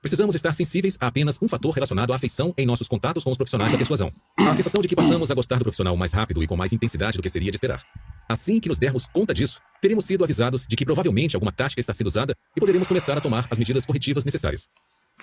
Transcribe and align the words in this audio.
Precisamos 0.00 0.34
estar 0.34 0.54
sensíveis 0.54 0.96
a 0.98 1.08
apenas 1.08 1.36
um 1.42 1.46
fator 1.46 1.74
relacionado 1.74 2.14
à 2.14 2.16
afeição 2.16 2.54
em 2.56 2.64
nossos 2.64 2.88
contatos 2.88 3.22
com 3.22 3.30
os 3.30 3.36
profissionais 3.36 3.70
da 3.70 3.76
persuasão. 3.76 4.10
A 4.38 4.54
sensação 4.54 4.80
de 4.80 4.88
que 4.88 4.96
passamos 4.96 5.30
a 5.30 5.34
gostar 5.34 5.58
do 5.58 5.64
profissional 5.64 5.94
mais 5.94 6.10
rápido 6.10 6.42
e 6.42 6.46
com 6.46 6.56
mais 6.56 6.72
intensidade 6.72 7.18
do 7.18 7.22
que 7.22 7.28
seria 7.28 7.50
de 7.50 7.56
esperar. 7.56 7.84
Assim 8.26 8.58
que 8.58 8.68
nos 8.70 8.78
dermos 8.78 9.04
conta 9.04 9.34
disso, 9.34 9.60
teremos 9.78 10.06
sido 10.06 10.24
avisados 10.24 10.66
de 10.66 10.74
que 10.74 10.86
provavelmente 10.86 11.36
alguma 11.36 11.52
tática 11.52 11.80
está 11.80 11.92
sendo 11.92 12.06
usada 12.06 12.34
e 12.56 12.60
poderemos 12.60 12.88
começar 12.88 13.18
a 13.18 13.20
tomar 13.20 13.46
as 13.50 13.58
medidas 13.58 13.84
corretivas 13.84 14.24
necessárias. 14.24 14.68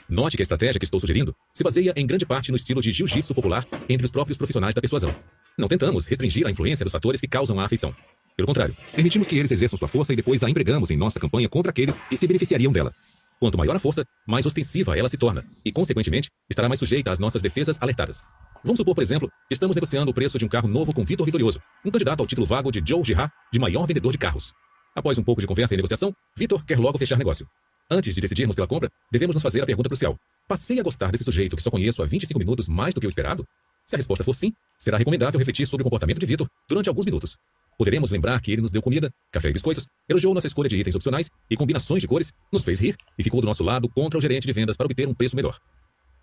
Note 0.07 0.37
que 0.37 0.43
a 0.43 0.45
estratégia 0.45 0.77
que 0.77 0.85
estou 0.85 0.99
sugerindo 0.99 1.35
se 1.51 1.63
baseia 1.63 1.91
em 1.95 2.05
grande 2.05 2.25
parte 2.25 2.51
no 2.51 2.57
estilo 2.57 2.79
de 2.79 2.91
jiu-jitsu 2.91 3.33
popular 3.33 3.65
entre 3.89 4.05
os 4.05 4.11
próprios 4.11 4.37
profissionais 4.37 4.75
da 4.75 4.81
persuasão. 4.81 5.15
Não 5.57 5.67
tentamos 5.67 6.05
restringir 6.05 6.45
a 6.45 6.51
influência 6.51 6.85
dos 6.85 6.91
fatores 6.91 7.19
que 7.19 7.27
causam 7.27 7.59
a 7.59 7.65
afeição. 7.65 7.95
Pelo 8.35 8.45
contrário, 8.45 8.77
permitimos 8.93 9.27
que 9.27 9.39
eles 9.39 9.49
exerçam 9.49 9.79
sua 9.79 9.87
força 9.87 10.13
e 10.13 10.15
depois 10.15 10.43
a 10.43 10.49
empregamos 10.49 10.91
em 10.91 10.97
nossa 10.97 11.19
campanha 11.19 11.49
contra 11.49 11.71
aqueles 11.71 11.97
que 12.07 12.15
se 12.15 12.27
beneficiariam 12.27 12.71
dela. 12.71 12.93
Quanto 13.39 13.57
maior 13.57 13.75
a 13.75 13.79
força, 13.79 14.03
mais 14.27 14.45
ostensiva 14.45 14.97
ela 14.97 15.07
se 15.07 15.17
torna 15.17 15.45
e, 15.63 15.71
consequentemente, 15.71 16.29
estará 16.49 16.67
mais 16.67 16.79
sujeita 16.79 17.11
às 17.11 17.19
nossas 17.19 17.41
defesas 17.41 17.77
alertadas. 17.79 18.23
Vamos 18.63 18.77
supor, 18.79 18.95
por 18.95 19.01
exemplo, 19.03 19.29
que 19.47 19.53
estamos 19.53 19.75
negociando 19.75 20.09
o 20.09 20.13
preço 20.13 20.39
de 20.39 20.45
um 20.45 20.47
carro 20.47 20.67
novo 20.67 20.93
com 20.93 21.05
Vitor 21.05 21.25
Vitorioso, 21.25 21.61
um 21.85 21.91
candidato 21.91 22.21
ao 22.21 22.27
título 22.27 22.47
vago 22.47 22.71
de 22.71 22.81
Joe 22.85 23.03
Girard, 23.03 23.31
de 23.53 23.59
maior 23.59 23.85
vendedor 23.85 24.11
de 24.11 24.17
carros. 24.17 24.53
Após 24.95 25.17
um 25.19 25.23
pouco 25.23 25.39
de 25.39 25.45
conversa 25.45 25.75
e 25.75 25.77
negociação, 25.77 26.11
Vitor 26.35 26.65
quer 26.65 26.79
logo 26.79 26.97
fechar 26.97 27.17
negócio. 27.17 27.47
Antes 27.89 28.15
de 28.15 28.21
decidirmos 28.21 28.55
pela 28.55 28.67
compra, 28.67 28.89
devemos 29.11 29.35
nos 29.35 29.43
fazer 29.43 29.61
a 29.61 29.65
pergunta 29.65 29.87
crucial. 29.87 30.17
Passei 30.47 30.79
a 30.79 30.83
gostar 30.83 31.11
desse 31.11 31.23
sujeito 31.23 31.55
que 31.55 31.61
só 31.61 31.69
conheço 31.69 32.01
há 32.01 32.05
25 32.05 32.39
minutos 32.39 32.67
mais 32.67 32.93
do 32.93 32.99
que 32.99 33.05
o 33.05 33.09
esperado? 33.09 33.45
Se 33.85 33.95
a 33.95 33.97
resposta 33.97 34.23
for 34.23 34.33
sim, 34.33 34.51
será 34.79 34.97
recomendável 34.97 35.37
refletir 35.37 35.67
sobre 35.67 35.83
o 35.83 35.85
comportamento 35.85 36.19
de 36.19 36.25
Vitor 36.25 36.49
durante 36.67 36.89
alguns 36.89 37.05
minutos. 37.05 37.37
Poderemos 37.77 38.09
lembrar 38.09 38.41
que 38.41 38.51
ele 38.51 38.61
nos 38.61 38.71
deu 38.71 38.81
comida, 38.81 39.13
café 39.31 39.49
e 39.49 39.53
biscoitos, 39.53 39.85
elogiou 40.09 40.33
nossa 40.33 40.47
escolha 40.47 40.67
de 40.67 40.77
itens 40.77 40.95
opcionais 40.95 41.29
e 41.47 41.55
combinações 41.55 42.01
de 42.01 42.07
cores, 42.07 42.33
nos 42.51 42.63
fez 42.63 42.79
rir 42.79 42.97
e 43.17 43.23
ficou 43.23 43.39
do 43.39 43.45
nosso 43.45 43.63
lado 43.63 43.87
contra 43.87 44.17
o 44.17 44.21
gerente 44.21 44.47
de 44.47 44.53
vendas 44.53 44.75
para 44.75 44.85
obter 44.85 45.07
um 45.07 45.13
preço 45.13 45.35
melhor. 45.35 45.59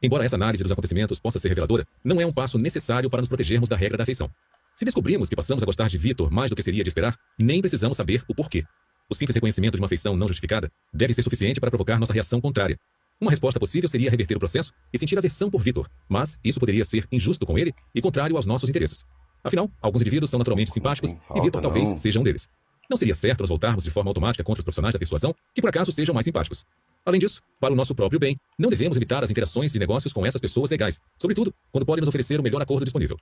Embora 0.02 0.24
essa 0.24 0.34
análise 0.34 0.64
dos 0.64 0.72
acontecimentos 0.72 1.20
possa 1.20 1.38
ser 1.38 1.48
reveladora, 1.48 1.86
não 2.04 2.20
é 2.20 2.26
um 2.26 2.32
passo 2.32 2.58
necessário 2.58 3.08
para 3.08 3.20
nos 3.20 3.28
protegermos 3.28 3.68
da 3.68 3.76
regra 3.76 3.96
da 3.96 4.02
afeição. 4.02 4.28
Se 4.74 4.84
descobrimos 4.84 5.28
que 5.28 5.36
passamos 5.36 5.62
a 5.62 5.66
gostar 5.66 5.88
de 5.88 5.96
Vitor 5.96 6.28
mais 6.28 6.50
do 6.50 6.56
que 6.56 6.62
seria 6.62 6.82
de 6.82 6.88
esperar, 6.88 7.16
nem 7.38 7.60
precisamos 7.60 7.96
saber 7.96 8.24
o 8.26 8.34
porquê. 8.34 8.64
O 9.08 9.14
simples 9.14 9.36
reconhecimento 9.36 9.76
de 9.76 9.80
uma 9.80 9.86
afeição 9.86 10.16
não 10.16 10.26
justificada 10.26 10.68
deve 10.92 11.14
ser 11.14 11.22
suficiente 11.22 11.60
para 11.60 11.70
provocar 11.70 12.00
nossa 12.00 12.12
reação 12.12 12.40
contrária. 12.40 12.76
Uma 13.20 13.30
resposta 13.30 13.60
possível 13.60 13.88
seria 13.88 14.10
reverter 14.10 14.34
o 14.34 14.40
processo 14.40 14.72
e 14.92 14.98
sentir 14.98 15.16
aversão 15.16 15.48
por 15.48 15.62
Vitor, 15.62 15.88
mas 16.08 16.36
isso 16.42 16.58
poderia 16.58 16.84
ser 16.84 17.06
injusto 17.12 17.46
com 17.46 17.56
ele 17.56 17.72
e 17.94 18.02
contrário 18.02 18.36
aos 18.36 18.44
nossos 18.44 18.68
interesses. 18.68 19.04
Afinal, 19.44 19.70
alguns 19.80 20.00
indivíduos 20.00 20.30
são 20.30 20.38
naturalmente 20.38 20.72
simpáticos 20.72 21.10
e 21.12 21.40
Vitor 21.40 21.60
talvez 21.60 22.00
seja 22.00 22.18
um 22.18 22.22
deles. 22.22 22.48
Não 22.88 22.96
seria 22.96 23.14
certo 23.14 23.40
nós 23.40 23.48
voltarmos 23.48 23.84
de 23.84 23.90
forma 23.90 24.10
automática 24.10 24.42
contra 24.42 24.60
os 24.60 24.64
profissionais 24.64 24.94
da 24.94 24.98
persuasão 24.98 25.34
que 25.54 25.60
por 25.60 25.68
acaso 25.68 25.92
sejam 25.92 26.14
mais 26.14 26.24
simpáticos. 26.24 26.64
Além 27.04 27.20
disso, 27.20 27.42
para 27.60 27.72
o 27.72 27.76
nosso 27.76 27.94
próprio 27.94 28.18
bem, 28.18 28.36
não 28.58 28.70
devemos 28.70 28.96
evitar 28.96 29.22
as 29.22 29.30
interações 29.30 29.72
de 29.72 29.78
negócios 29.78 30.12
com 30.12 30.24
essas 30.24 30.40
pessoas 30.40 30.70
legais, 30.70 30.98
sobretudo 31.18 31.54
quando 31.70 31.84
podem 31.84 32.00
nos 32.00 32.08
oferecer 32.08 32.40
o 32.40 32.42
melhor 32.42 32.62
acordo 32.62 32.84
disponível. 32.84 33.18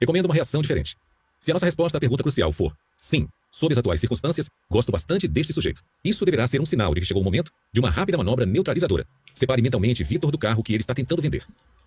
Recomendo 0.00 0.26
uma 0.26 0.34
reação 0.34 0.60
diferente. 0.60 0.96
Se 1.38 1.50
a 1.50 1.54
nossa 1.54 1.66
resposta 1.66 1.98
à 1.98 2.00
pergunta 2.00 2.22
crucial 2.22 2.50
for 2.52 2.76
sim, 2.96 3.28
sob 3.50 3.72
as 3.72 3.78
atuais 3.78 4.00
circunstâncias, 4.00 4.48
gosto 4.70 4.90
bastante 4.90 5.28
deste 5.28 5.52
sujeito. 5.52 5.82
Isso 6.04 6.24
deverá 6.24 6.46
ser 6.46 6.60
um 6.60 6.66
sinal 6.66 6.94
de 6.94 7.00
que 7.00 7.06
chegou 7.06 7.20
o 7.20 7.24
momento 7.24 7.52
de 7.72 7.80
uma 7.80 7.90
rápida 7.90 8.18
manobra 8.18 8.46
neutralizadora. 8.46 9.06
Separe 9.34 9.62
mentalmente 9.62 10.02
Vitor 10.02 10.30
do 10.30 10.38
carro 10.38 10.62
que 10.62 10.72
ele 10.72 10.82
está 10.82 10.94
tentando 10.94 11.22
vender. 11.22 11.44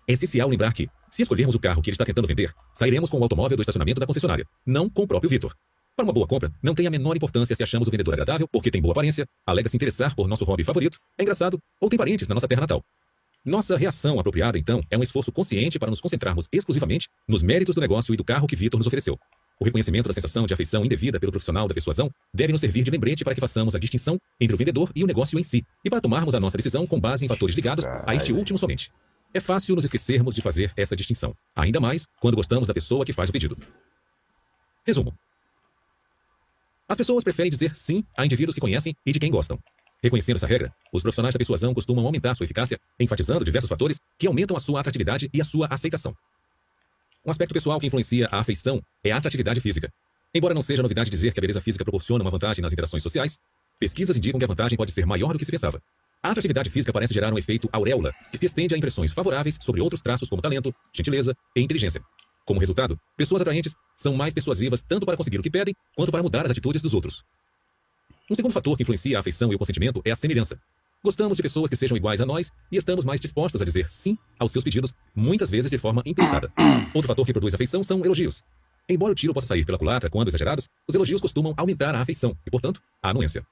É 0.08 0.12
essencial 0.12 0.48
lembrar 0.48 0.72
que, 0.72 0.88
se 1.10 1.22
escolhermos 1.22 1.56
o 1.56 1.58
carro 1.58 1.82
que 1.82 1.90
ele 1.90 1.94
está 1.94 2.04
tentando 2.04 2.28
vender, 2.28 2.54
sairemos 2.74 3.10
com 3.10 3.18
o 3.18 3.22
automóvel 3.22 3.56
do 3.56 3.60
estacionamento 3.60 3.98
da 3.98 4.06
concessionária, 4.06 4.46
não 4.64 4.88
com 4.88 5.02
o 5.02 5.06
próprio 5.06 5.28
Vitor. 5.28 5.52
Para 5.96 6.04
uma 6.04 6.12
boa 6.12 6.28
compra, 6.28 6.52
não 6.62 6.74
tem 6.74 6.86
a 6.86 6.90
menor 6.90 7.16
importância 7.16 7.56
se 7.56 7.62
achamos 7.62 7.88
o 7.88 7.90
vendedor 7.90 8.14
agradável, 8.14 8.46
porque 8.46 8.70
tem 8.70 8.80
boa 8.80 8.92
aparência, 8.92 9.26
alega 9.44 9.68
se 9.68 9.76
interessar 9.76 10.14
por 10.14 10.28
nosso 10.28 10.44
hobby 10.44 10.62
favorito, 10.62 10.98
é 11.18 11.22
engraçado 11.22 11.58
ou 11.80 11.88
tem 11.88 11.98
parentes 11.98 12.28
na 12.28 12.34
nossa 12.34 12.46
terra 12.46 12.60
natal. 12.60 12.84
Nossa 13.44 13.76
reação 13.76 14.20
apropriada, 14.20 14.58
então, 14.58 14.80
é 14.90 14.96
um 14.98 15.02
esforço 15.02 15.32
consciente 15.32 15.78
para 15.78 15.90
nos 15.90 16.00
concentrarmos 16.00 16.48
exclusivamente 16.52 17.08
nos 17.26 17.42
méritos 17.42 17.74
do 17.74 17.80
negócio 17.80 18.12
e 18.14 18.16
do 18.16 18.24
carro 18.24 18.46
que 18.46 18.54
Vitor 18.54 18.78
nos 18.78 18.86
ofereceu. 18.86 19.18
O 19.58 19.64
reconhecimento 19.64 20.06
da 20.06 20.12
sensação 20.12 20.46
de 20.46 20.52
afeição 20.52 20.84
indevida 20.84 21.18
pelo 21.18 21.32
profissional 21.32 21.66
da 21.66 21.74
persuasão 21.74 22.10
deve 22.32 22.52
nos 22.52 22.60
servir 22.60 22.82
de 22.82 22.90
lembrete 22.90 23.24
para 23.24 23.34
que 23.34 23.40
façamos 23.40 23.74
a 23.74 23.78
distinção 23.78 24.18
entre 24.38 24.54
o 24.54 24.58
vendedor 24.58 24.92
e 24.94 25.02
o 25.02 25.06
negócio 25.06 25.38
em 25.38 25.42
si, 25.42 25.64
e 25.84 25.88
para 25.88 26.00
tomarmos 26.00 26.34
a 26.34 26.40
nossa 26.40 26.56
decisão 26.58 26.86
com 26.86 27.00
base 27.00 27.24
em 27.24 27.28
fatores 27.28 27.56
ligados 27.56 27.86
a 28.06 28.14
este 28.14 28.32
último 28.32 28.58
somente. 28.58 28.92
É 29.34 29.40
fácil 29.40 29.74
nos 29.74 29.84
esquecermos 29.84 30.34
de 30.34 30.40
fazer 30.40 30.72
essa 30.76 30.96
distinção, 30.96 31.34
ainda 31.54 31.80
mais 31.80 32.06
quando 32.20 32.36
gostamos 32.36 32.68
da 32.68 32.74
pessoa 32.74 33.04
que 33.04 33.12
faz 33.12 33.28
o 33.28 33.32
pedido. 33.32 33.56
Resumo: 34.84 35.16
as 36.88 36.96
pessoas 36.96 37.24
preferem 37.24 37.50
dizer 37.50 37.74
sim 37.74 38.04
a 38.16 38.24
indivíduos 38.24 38.54
que 38.54 38.60
conhecem 38.60 38.94
e 39.04 39.12
de 39.12 39.18
quem 39.18 39.30
gostam. 39.30 39.58
Reconhecendo 40.02 40.36
essa 40.36 40.46
regra, 40.46 40.72
os 40.92 41.02
profissionais 41.02 41.34
da 41.34 41.38
persuasão 41.38 41.74
costumam 41.74 42.06
aumentar 42.06 42.34
sua 42.36 42.44
eficácia, 42.44 42.78
enfatizando 43.00 43.44
diversos 43.44 43.68
fatores 43.68 43.98
que 44.16 44.26
aumentam 44.26 44.56
a 44.56 44.60
sua 44.60 44.80
atratividade 44.80 45.28
e 45.34 45.40
a 45.40 45.44
sua 45.44 45.66
aceitação. 45.68 46.14
Um 47.24 47.30
aspecto 47.30 47.52
pessoal 47.52 47.80
que 47.80 47.88
influencia 47.88 48.28
a 48.30 48.38
afeição 48.38 48.80
é 49.02 49.10
a 49.10 49.16
atratividade 49.16 49.60
física. 49.60 49.92
Embora 50.32 50.54
não 50.54 50.62
seja 50.62 50.82
novidade 50.82 51.10
dizer 51.10 51.32
que 51.32 51.40
a 51.40 51.42
beleza 51.42 51.60
física 51.60 51.84
proporciona 51.84 52.22
uma 52.22 52.30
vantagem 52.30 52.62
nas 52.62 52.72
interações 52.72 53.02
sociais, 53.02 53.36
pesquisas 53.80 54.16
indicam 54.16 54.38
que 54.38 54.44
a 54.44 54.48
vantagem 54.48 54.76
pode 54.76 54.92
ser 54.92 55.04
maior 55.06 55.32
do 55.32 55.38
que 55.38 55.44
se 55.44 55.50
pensava. 55.50 55.82
A 56.26 56.30
atratividade 56.30 56.68
física 56.68 56.92
parece 56.92 57.14
gerar 57.14 57.32
um 57.32 57.38
efeito 57.38 57.68
auréola, 57.70 58.12
que 58.32 58.36
se 58.36 58.46
estende 58.46 58.74
a 58.74 58.76
impressões 58.76 59.12
favoráveis 59.12 59.56
sobre 59.62 59.80
outros 59.80 60.02
traços 60.02 60.28
como 60.28 60.42
talento, 60.42 60.74
gentileza 60.92 61.32
e 61.54 61.60
inteligência. 61.60 62.02
Como 62.44 62.58
resultado, 62.58 62.98
pessoas 63.16 63.42
atraentes 63.42 63.76
são 63.94 64.12
mais 64.12 64.34
persuasivas 64.34 64.82
tanto 64.82 65.06
para 65.06 65.16
conseguir 65.16 65.38
o 65.38 65.42
que 65.42 65.48
pedem, 65.48 65.72
quanto 65.94 66.10
para 66.10 66.24
mudar 66.24 66.44
as 66.44 66.50
atitudes 66.50 66.82
dos 66.82 66.94
outros. 66.94 67.22
Um 68.28 68.34
segundo 68.34 68.50
fator 68.50 68.76
que 68.76 68.82
influencia 68.82 69.16
a 69.16 69.20
afeição 69.20 69.52
e 69.52 69.54
o 69.54 69.58
consentimento 69.58 70.02
é 70.04 70.10
a 70.10 70.16
semelhança. 70.16 70.60
Gostamos 71.00 71.36
de 71.36 71.44
pessoas 71.44 71.70
que 71.70 71.76
sejam 71.76 71.96
iguais 71.96 72.20
a 72.20 72.26
nós 72.26 72.50
e 72.72 72.76
estamos 72.76 73.04
mais 73.04 73.20
dispostos 73.20 73.62
a 73.62 73.64
dizer 73.64 73.88
sim 73.88 74.18
aos 74.36 74.50
seus 74.50 74.64
pedidos, 74.64 74.92
muitas 75.14 75.48
vezes 75.48 75.70
de 75.70 75.78
forma 75.78 76.02
implícita. 76.04 76.52
Outro 76.92 77.06
fator 77.06 77.24
que 77.24 77.32
produz 77.32 77.54
afeição 77.54 77.84
são 77.84 78.04
elogios. 78.04 78.42
Embora 78.88 79.12
o 79.12 79.14
tiro 79.14 79.32
possa 79.32 79.46
sair 79.46 79.64
pela 79.64 79.78
culatra 79.78 80.10
quando 80.10 80.26
exagerados, 80.26 80.68
os 80.88 80.94
elogios 80.96 81.20
costumam 81.20 81.54
aumentar 81.56 81.94
a 81.94 82.00
afeição 82.00 82.36
e, 82.44 82.50
portanto, 82.50 82.82
a 83.00 83.10
anuência. 83.10 83.46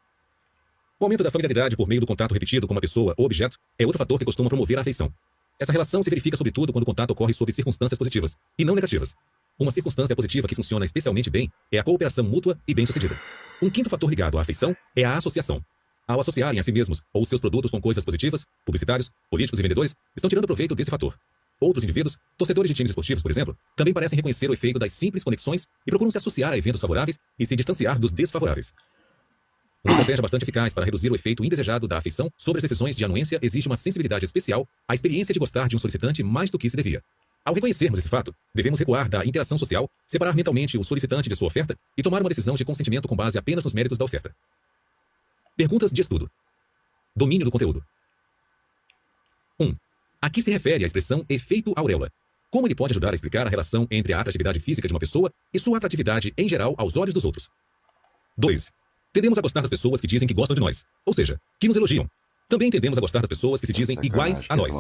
O 0.99 1.05
aumento 1.05 1.25
da 1.25 1.31
familiaridade 1.31 1.77
por 1.77 1.89
meio 1.89 2.01
do 2.01 2.07
contato 2.07 2.33
repetido 2.33 2.69
com 2.69 2.75
uma 2.75 2.81
pessoa 2.81 3.15
ou 3.17 3.27
objeto 3.27 3.59
é 3.77 3.85
outro 3.85 3.99
fator 3.99 4.17
que 4.17 4.25
costuma 4.25 4.49
promover 4.49 4.79
a 4.79 4.81
afeição. 4.81 5.13
Essa 5.59 5.73
relação 5.73 6.01
se 6.03 6.09
verifica 6.09 6.37
sobretudo 6.37 6.73
quando 6.73 6.85
o 6.85 6.87
contato 6.87 7.11
ocorre 7.11 7.35
sob 7.35 7.51
circunstâncias 7.53 7.99
positivas, 7.99 8.37
e 8.57 8.65
não 8.65 8.77
negativas. 8.77 9.15
Uma 9.59 9.73
circunstância 9.73 10.15
positiva 10.15 10.47
que 10.47 10.55
funciona 10.55 10.85
especialmente 10.85 11.29
bem 11.29 11.51
é 11.73 11.79
a 11.79 11.85
cooperação 11.85 12.25
mútua 12.25 12.59
e 12.67 12.73
bem-sucedida. 12.73 13.19
Um 13.61 13.69
quinto 13.71 13.91
fator 13.91 14.09
ligado 14.09 14.39
à 14.39 14.43
afeição 14.43 14.77
é 14.95 15.05
a 15.05 15.17
associação. 15.17 15.65
Ao 16.07 16.21
associarem 16.21 16.61
a 16.61 16.63
si 16.63 16.71
mesmos 16.71 17.03
ou 17.13 17.25
seus 17.25 17.41
produtos 17.41 17.73
com 17.73 17.81
coisas 17.81 18.05
positivas, 18.05 18.45
publicitários, 18.65 19.11
políticos 19.29 19.59
e 19.59 19.63
vendedores 19.63 19.97
estão 20.15 20.29
tirando 20.29 20.47
proveito 20.47 20.77
desse 20.77 20.91
fator. 20.91 21.19
Outros 21.61 21.83
indivíduos, 21.83 22.17
torcedores 22.37 22.69
de 22.69 22.75
times 22.75 22.91
esportivos, 22.91 23.23
por 23.23 23.31
exemplo, 23.31 23.57
também 23.77 23.95
parecem 23.95 24.17
reconhecer 24.17 24.49
o 24.49 24.53
efeito 24.53 24.79
das 24.79 24.93
simples 24.93 25.25
conexões 25.25 25.67
e 25.87 25.91
procuram 25.91 26.11
se 26.11 26.19
associar 26.19 26.53
a 26.53 26.59
eventos 26.59 26.81
favoráveis 26.81 27.19
e 27.39 27.47
se 27.47 27.57
distanciar 27.57 27.99
dos 27.99 28.13
desfavoráveis. 28.13 28.73
Uma 29.85 29.93
estratégia 29.93 30.23
bastante 30.23 30.45
eficaz 30.45 30.73
para 30.73 30.87
reduzir 30.87 31.13
o 31.13 31.15
efeito 31.15 31.45
indesejado 31.45 31.87
da 31.87 31.99
afeição 31.99 32.31
sobre 32.39 32.59
as 32.59 32.63
decisões 32.63 32.97
de 32.97 33.05
anuência 33.05 33.39
exige 33.43 33.69
uma 33.69 33.77
sensibilidade 33.77 34.25
especial 34.25 34.67
à 34.89 34.95
experiência 34.95 35.35
de 35.35 35.39
gostar 35.39 35.69
de 35.69 35.77
um 35.77 35.79
solicitante 35.79 36.23
mais 36.23 36.49
do 36.49 36.59
que 36.59 36.71
se 36.71 36.77
devia. 36.77 37.03
Ao 37.45 37.53
reconhecermos 37.53 37.99
esse 37.99 38.09
fato, 38.09 38.35
devemos 38.55 38.81
recuar 38.81 39.11
da 39.11 39.27
interação 39.27 39.59
social, 39.59 39.91
separar 40.07 40.35
mentalmente 40.35 40.79
o 40.79 40.85
solicitante 40.85 41.29
de 41.29 41.37
sua 41.37 41.49
oferta 41.49 41.77
e 41.99 42.03
tomar 42.03 42.23
uma 42.23 42.31
decisão 42.31 42.55
de 42.55 42.65
consentimento 42.65 43.07
com 43.07 43.15
base 43.15 43.37
apenas 43.37 43.63
nos 43.63 43.75
méritos 43.75 43.99
da 43.99 44.07
oferta. 44.07 44.35
Perguntas 45.55 45.93
de 45.93 46.01
estudo. 46.01 46.31
Domínio 47.15 47.45
do 47.45 47.51
conteúdo. 47.51 47.85
1. 49.61 49.67
Um, 49.67 49.77
a 50.23 50.31
que 50.31 50.41
se 50.41 50.51
refere 50.51 50.85
a 50.85 50.87
expressão 50.87 51.27
efeito 51.29 51.75
auréola? 51.77 52.11
Como 52.51 52.67
ele 52.67 52.75
pode 52.75 52.95
ajudar 52.95 53.11
a 53.11 53.15
explicar 53.15 53.47
a 53.47 53.51
relação 53.51 53.87
entre 53.91 54.15
a 54.15 54.21
atratividade 54.21 54.61
física 54.61 54.89
de 54.89 54.95
uma 54.95 55.01
pessoa 55.01 55.31
e 55.53 55.59
sua 55.59 55.77
atratividade 55.77 56.33
em 56.39 56.49
geral 56.49 56.75
aos 56.79 56.97
olhos 56.97 57.13
dos 57.13 57.27
outros? 57.27 57.51
2. 58.39 58.73
Tendemos 59.15 59.39
a 59.39 59.41
gostar 59.41 59.61
das 59.61 59.71
pessoas 59.71 60.01
que 60.01 60.09
dizem 60.09 60.27
que 60.27 60.35
gostam 60.35 60.57
de 60.57 60.61
nós, 60.61 60.85
ou 61.07 61.15
seja, 61.15 61.41
que 61.61 61.69
nos 61.69 61.77
elogiam. 61.77 62.11
Também 62.49 62.69
tendemos 62.69 62.99
a 62.99 63.01
gostar 63.01 63.21
das 63.21 63.29
pessoas 63.29 63.61
que 63.61 63.67
se 63.69 63.73
dizem 63.73 63.97
iguais 64.03 64.45
a 64.49 64.57
nós. 64.57 64.75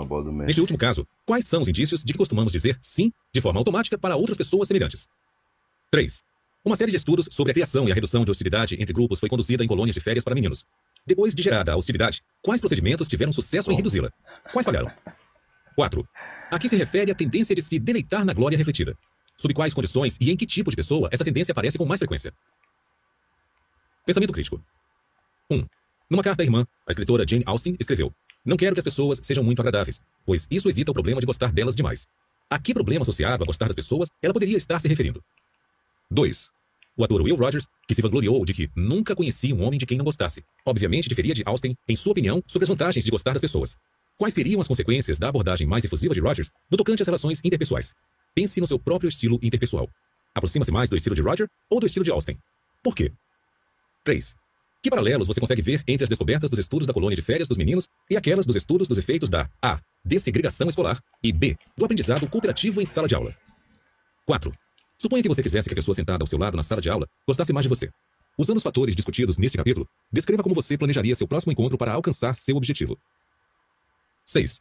Neste 0.44 0.60
último 0.60 0.76
caso, 0.76 1.06
quais 1.24 1.46
são 1.46 1.62
os 1.62 1.68
indícios 1.68 2.02
de 2.02 2.12
que 2.12 2.18
costumamos 2.18 2.52
dizer 2.52 2.76
sim 2.82 3.12
de 3.32 3.40
forma 3.40 3.60
automática 3.60 3.96
para 3.96 4.16
outras 4.16 4.36
pessoas 4.36 4.66
semelhantes? 4.66 5.06
3. 5.92 6.20
Uma 6.64 6.74
série 6.74 6.90
de 6.90 6.96
estudos 6.96 7.28
sobre 7.30 7.52
a 7.52 7.54
criação 7.54 7.88
e 7.88 7.92
a 7.92 7.94
redução 7.94 8.24
de 8.24 8.30
hostilidade 8.32 8.74
entre 8.74 8.92
grupos 8.92 9.20
foi 9.20 9.28
conduzida 9.28 9.62
em 9.62 9.68
colônias 9.68 9.94
de 9.94 10.00
férias 10.00 10.24
para 10.24 10.34
meninos. 10.34 10.66
Depois 11.06 11.32
de 11.32 11.40
gerada 11.40 11.72
a 11.72 11.76
hostilidade, 11.76 12.20
quais 12.42 12.60
procedimentos 12.60 13.06
tiveram 13.06 13.32
sucesso 13.32 13.70
em 13.70 13.76
reduzi-la? 13.76 14.10
Quais 14.52 14.64
falharam? 14.64 14.90
4. 15.76 16.08
A 16.50 16.58
que 16.58 16.68
se 16.68 16.74
refere 16.74 17.12
a 17.12 17.14
tendência 17.14 17.54
de 17.54 17.62
se 17.62 17.78
deleitar 17.78 18.24
na 18.24 18.32
glória 18.32 18.58
refletida? 18.58 18.98
Sob 19.36 19.54
quais 19.54 19.72
condições 19.72 20.16
e 20.20 20.32
em 20.32 20.36
que 20.36 20.44
tipo 20.44 20.70
de 20.70 20.76
pessoa 20.76 21.08
essa 21.12 21.24
tendência 21.24 21.52
aparece 21.52 21.78
com 21.78 21.84
mais 21.84 22.00
frequência? 22.00 22.34
Pensamento 24.04 24.32
crítico. 24.32 24.62
1. 25.50 25.56
Um, 25.56 25.66
numa 26.10 26.22
carta 26.22 26.42
à 26.42 26.44
irmã, 26.44 26.66
a 26.86 26.90
escritora 26.90 27.24
Jane 27.26 27.42
Austen 27.46 27.76
escreveu: 27.80 28.12
Não 28.44 28.56
quero 28.56 28.74
que 28.74 28.80
as 28.80 28.84
pessoas 28.84 29.20
sejam 29.22 29.42
muito 29.42 29.60
agradáveis, 29.60 30.00
pois 30.26 30.46
isso 30.50 30.68
evita 30.68 30.90
o 30.90 30.94
problema 30.94 31.20
de 31.20 31.26
gostar 31.26 31.52
delas 31.52 31.74
demais. 31.74 32.06
A 32.50 32.58
que 32.58 32.74
problema 32.74 33.02
associado 33.02 33.42
a 33.42 33.46
gostar 33.46 33.66
das 33.66 33.76
pessoas 33.76 34.10
ela 34.22 34.34
poderia 34.34 34.56
estar 34.56 34.78
se 34.80 34.88
referindo? 34.88 35.22
2. 36.10 36.50
O 36.96 37.02
ator 37.02 37.22
Will 37.22 37.34
Rogers, 37.34 37.66
que 37.88 37.94
se 37.94 38.02
vangloriou 38.02 38.44
de 38.44 38.52
que 38.52 38.70
nunca 38.76 39.16
conhecia 39.16 39.54
um 39.54 39.64
homem 39.64 39.78
de 39.78 39.86
quem 39.86 39.98
não 39.98 40.04
gostasse, 40.04 40.44
obviamente 40.64 41.08
diferia 41.08 41.34
de 41.34 41.42
Austen 41.44 41.76
em 41.88 41.96
sua 41.96 42.12
opinião 42.12 42.42
sobre 42.46 42.64
as 42.64 42.68
vantagens 42.68 43.04
de 43.04 43.10
gostar 43.10 43.32
das 43.32 43.40
pessoas. 43.40 43.76
Quais 44.16 44.34
seriam 44.34 44.60
as 44.60 44.68
consequências 44.68 45.18
da 45.18 45.28
abordagem 45.28 45.66
mais 45.66 45.84
efusiva 45.84 46.14
de 46.14 46.20
Rogers 46.20 46.52
no 46.70 46.76
tocante 46.76 47.02
às 47.02 47.08
relações 47.08 47.40
interpessoais? 47.42 47.92
Pense 48.34 48.60
no 48.60 48.66
seu 48.66 48.78
próprio 48.78 49.08
estilo 49.08 49.40
interpessoal. 49.42 49.88
Aproxima-se 50.34 50.70
mais 50.70 50.88
do 50.88 50.96
estilo 50.96 51.16
de 51.16 51.22
Roger 51.22 51.48
ou 51.70 51.80
do 51.80 51.86
estilo 51.86 52.04
de 52.04 52.10
Austin? 52.10 52.36
Por 52.82 52.94
quê? 52.94 53.10
3. 54.04 54.36
Que 54.82 54.90
paralelos 54.90 55.26
você 55.26 55.40
consegue 55.40 55.62
ver 55.62 55.82
entre 55.88 56.04
as 56.04 56.10
descobertas 56.10 56.50
dos 56.50 56.58
estudos 56.58 56.86
da 56.86 56.92
colônia 56.92 57.16
de 57.16 57.22
férias 57.22 57.48
dos 57.48 57.56
meninos 57.56 57.88
e 58.10 58.16
aquelas 58.16 58.44
dos 58.44 58.54
estudos 58.54 58.86
dos 58.86 58.98
efeitos 58.98 59.30
da 59.30 59.48
A. 59.62 59.80
Dessegregação 60.04 60.68
escolar 60.68 61.02
e 61.22 61.32
B. 61.32 61.56
Do 61.74 61.86
aprendizado 61.86 62.28
cooperativo 62.28 62.82
em 62.82 62.84
sala 62.84 63.08
de 63.08 63.14
aula? 63.14 63.34
4. 64.26 64.54
Suponha 64.98 65.22
que 65.22 65.28
você 65.28 65.42
quisesse 65.42 65.68
que 65.68 65.74
a 65.74 65.76
pessoa 65.76 65.94
sentada 65.94 66.22
ao 66.22 66.26
seu 66.26 66.38
lado 66.38 66.56
na 66.56 66.62
sala 66.62 66.82
de 66.82 66.90
aula 66.90 67.08
gostasse 67.26 67.52
mais 67.52 67.64
de 67.64 67.68
você. 67.70 67.90
Usando 68.36 68.58
os 68.58 68.62
fatores 68.62 68.94
discutidos 68.94 69.38
neste 69.38 69.56
capítulo, 69.56 69.88
descreva 70.12 70.42
como 70.42 70.54
você 70.54 70.76
planejaria 70.76 71.14
seu 71.14 71.26
próximo 71.26 71.52
encontro 71.52 71.78
para 71.78 71.92
alcançar 71.92 72.36
seu 72.36 72.56
objetivo. 72.56 72.98
6. 74.26 74.60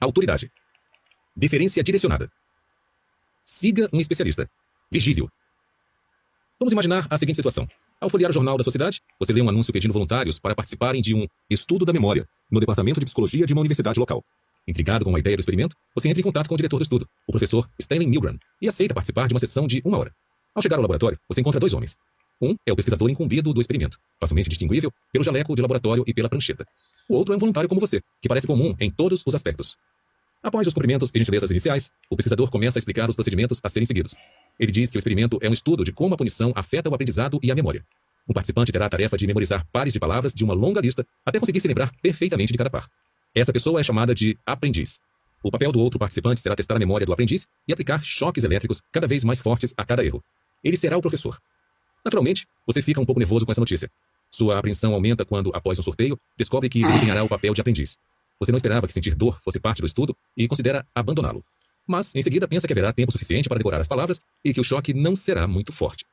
Autoridade. 0.00 0.52
Deferência 1.34 1.82
direcionada. 1.82 2.30
Siga 3.42 3.88
um 3.92 4.00
especialista. 4.00 4.50
Vigílio. 4.92 5.30
Vamos 6.58 6.72
imaginar 6.72 7.06
a 7.08 7.16
seguinte 7.16 7.36
situação. 7.36 7.66
Ao 8.00 8.08
folhear 8.08 8.30
o 8.30 8.32
jornal 8.32 8.56
da 8.56 8.64
sociedade, 8.64 9.02
você 9.18 9.30
lê 9.30 9.42
um 9.42 9.48
anúncio 9.50 9.74
pedindo 9.74 9.92
voluntários 9.92 10.38
para 10.38 10.54
participarem 10.54 11.02
de 11.02 11.14
um 11.14 11.26
estudo 11.50 11.84
da 11.84 11.92
memória 11.92 12.26
no 12.50 12.58
departamento 12.58 12.98
de 12.98 13.04
psicologia 13.04 13.44
de 13.44 13.52
uma 13.52 13.60
universidade 13.60 14.00
local. 14.00 14.24
Intrigado 14.66 15.04
com 15.04 15.14
a 15.14 15.18
ideia 15.18 15.36
do 15.36 15.40
experimento, 15.40 15.76
você 15.94 16.08
entra 16.08 16.18
em 16.18 16.24
contato 16.24 16.48
com 16.48 16.54
o 16.54 16.56
diretor 16.56 16.78
do 16.78 16.82
estudo, 16.82 17.06
o 17.28 17.32
professor 17.32 17.68
Stanley 17.78 18.06
Milgram, 18.06 18.38
e 18.60 18.68
aceita 18.68 18.94
participar 18.94 19.28
de 19.28 19.34
uma 19.34 19.40
sessão 19.40 19.66
de 19.66 19.82
uma 19.84 19.98
hora. 19.98 20.14
Ao 20.54 20.62
chegar 20.62 20.76
ao 20.76 20.82
laboratório, 20.82 21.18
você 21.28 21.42
encontra 21.42 21.60
dois 21.60 21.74
homens. 21.74 21.94
Um 22.40 22.56
é 22.64 22.72
o 22.72 22.76
pesquisador 22.76 23.10
incumbido 23.10 23.52
do 23.52 23.60
experimento, 23.60 23.98
facilmente 24.18 24.48
distinguível 24.48 24.90
pelo 25.12 25.22
jaleco 25.22 25.54
de 25.54 25.60
laboratório 25.60 26.02
e 26.06 26.14
pela 26.14 26.28
prancheta. 26.28 26.64
O 27.06 27.14
outro 27.14 27.34
é 27.34 27.36
um 27.36 27.40
voluntário 27.40 27.68
como 27.68 27.82
você, 27.82 28.00
que 28.22 28.28
parece 28.28 28.46
comum 28.46 28.74
em 28.80 28.90
todos 28.90 29.22
os 29.26 29.34
aspectos. 29.34 29.76
Após 30.42 30.66
os 30.66 30.72
cumprimentos 30.72 31.10
e 31.14 31.18
gentilezas 31.18 31.50
iniciais, 31.50 31.90
o 32.08 32.16
pesquisador 32.16 32.50
começa 32.50 32.78
a 32.78 32.80
explicar 32.80 33.10
os 33.10 33.14
procedimentos 33.14 33.60
a 33.62 33.68
serem 33.68 33.84
seguidos. 33.84 34.14
Ele 34.60 34.70
diz 34.70 34.90
que 34.90 34.98
o 34.98 35.00
experimento 35.00 35.38
é 35.40 35.48
um 35.48 35.54
estudo 35.54 35.82
de 35.82 35.90
como 35.90 36.12
a 36.12 36.18
punição 36.18 36.52
afeta 36.54 36.90
o 36.90 36.94
aprendizado 36.94 37.40
e 37.42 37.50
a 37.50 37.54
memória. 37.54 37.82
Um 38.28 38.34
participante 38.34 38.70
terá 38.70 38.84
a 38.84 38.90
tarefa 38.90 39.16
de 39.16 39.26
memorizar 39.26 39.66
pares 39.72 39.90
de 39.90 39.98
palavras 39.98 40.34
de 40.34 40.44
uma 40.44 40.52
longa 40.52 40.82
lista 40.82 41.06
até 41.24 41.40
conseguir 41.40 41.62
se 41.62 41.66
lembrar 41.66 41.90
perfeitamente 42.02 42.52
de 42.52 42.58
cada 42.58 42.68
par. 42.68 42.86
Essa 43.34 43.54
pessoa 43.54 43.80
é 43.80 43.82
chamada 43.82 44.14
de 44.14 44.38
aprendiz. 44.44 45.00
O 45.42 45.50
papel 45.50 45.72
do 45.72 45.80
outro 45.80 45.98
participante 45.98 46.42
será 46.42 46.54
testar 46.54 46.76
a 46.76 46.78
memória 46.78 47.06
do 47.06 47.12
aprendiz 47.12 47.46
e 47.66 47.72
aplicar 47.72 48.02
choques 48.02 48.44
elétricos 48.44 48.82
cada 48.92 49.06
vez 49.06 49.24
mais 49.24 49.38
fortes 49.38 49.72
a 49.78 49.84
cada 49.84 50.04
erro. 50.04 50.22
Ele 50.62 50.76
será 50.76 50.98
o 50.98 51.00
professor. 51.00 51.40
Naturalmente, 52.04 52.46
você 52.66 52.82
fica 52.82 53.00
um 53.00 53.06
pouco 53.06 53.18
nervoso 53.18 53.46
com 53.46 53.52
essa 53.52 53.60
notícia. 53.62 53.90
Sua 54.30 54.58
apreensão 54.58 54.92
aumenta 54.92 55.24
quando, 55.24 55.50
após 55.54 55.78
um 55.78 55.82
sorteio, 55.82 56.20
descobre 56.36 56.68
que 56.68 56.84
desempenhará 56.84 57.24
o 57.24 57.28
papel 57.28 57.54
de 57.54 57.62
aprendiz. 57.62 57.96
Você 58.38 58.52
não 58.52 58.58
esperava 58.58 58.86
que 58.86 58.92
sentir 58.92 59.14
dor 59.14 59.40
fosse 59.42 59.58
parte 59.58 59.80
do 59.80 59.86
estudo 59.86 60.14
e 60.36 60.46
considera 60.46 60.86
abandoná-lo. 60.94 61.42
Mas, 61.90 62.14
em 62.14 62.22
seguida, 62.22 62.46
pensa 62.46 62.68
que 62.68 62.72
haverá 62.72 62.92
tempo 62.92 63.10
suficiente 63.10 63.48
para 63.48 63.58
decorar 63.58 63.80
as 63.80 63.88
palavras 63.88 64.20
e 64.44 64.54
que 64.54 64.60
o 64.60 64.62
choque 64.62 64.94
não 64.94 65.16
será 65.16 65.48
muito 65.48 65.72
forte. 65.72 66.04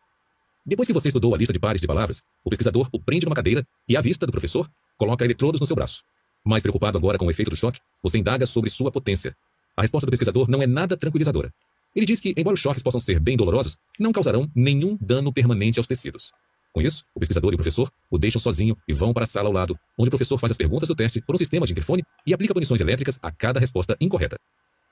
Depois 0.66 0.88
que 0.88 0.94
você 0.94 1.10
estudou 1.10 1.36
a 1.36 1.38
lista 1.38 1.54
de 1.54 1.60
pares 1.60 1.80
de 1.80 1.86
palavras, 1.86 2.24
o 2.44 2.50
pesquisador 2.50 2.90
o 2.92 3.00
prende 3.00 3.28
numa 3.28 3.36
cadeira 3.36 3.64
e, 3.88 3.96
à 3.96 4.02
vista 4.02 4.26
do 4.26 4.32
professor, 4.32 4.68
coloca 4.98 5.24
eletrodos 5.24 5.62
no 5.62 5.68
seu 5.68 5.76
braço. 5.76 6.02
Mais 6.44 6.64
preocupado 6.64 6.98
agora 6.98 7.20
com 7.20 7.28
o 7.28 7.30
efeito 7.30 7.52
do 7.52 7.56
choque, 7.56 7.80
você 8.02 8.18
indaga 8.18 8.48
sobre 8.48 8.72
sua 8.72 8.92
potência. 8.92 9.38
A 9.76 9.84
resposta 9.84 10.08
do 10.08 10.10
pesquisador 10.10 10.50
não 10.50 10.64
é 10.64 10.66
nada 10.66 10.98
tranquilizadora. 10.98 11.54
Ele 11.96 12.08
diz 12.08 12.20
que, 12.20 12.34
embora 12.36 12.56
os 12.56 12.60
choques 12.60 12.82
possam 12.82 13.00
ser 13.00 13.20
bem 13.20 13.38
dolorosos, 13.38 13.78
não 14.00 14.12
causarão 14.12 14.50
nenhum 14.56 14.98
dano 15.00 15.32
permanente 15.32 15.78
aos 15.78 15.86
tecidos. 15.86 16.32
Com 16.74 16.82
isso, 16.82 17.06
o 17.14 17.20
pesquisador 17.20 17.52
e 17.52 17.54
o 17.54 17.58
professor 17.58 17.92
o 18.10 18.18
deixam 18.18 18.42
sozinho 18.42 18.76
e 18.88 18.94
vão 18.94 19.14
para 19.14 19.26
a 19.26 19.28
sala 19.28 19.48
ao 19.48 19.54
lado, 19.54 19.78
onde 19.96 20.08
o 20.08 20.12
professor 20.12 20.40
faz 20.40 20.50
as 20.50 20.58
perguntas 20.58 20.90
do 20.90 20.96
teste 20.96 21.22
por 21.22 21.36
um 21.36 21.38
sistema 21.38 21.68
de 21.68 21.74
interfone 21.74 22.04
e 22.26 22.34
aplica 22.34 22.56
punições 22.56 22.82
elétricas 22.82 23.20
a 23.22 23.32
cada 23.32 23.60
resposta 23.60 23.96
incorreta. 24.02 24.38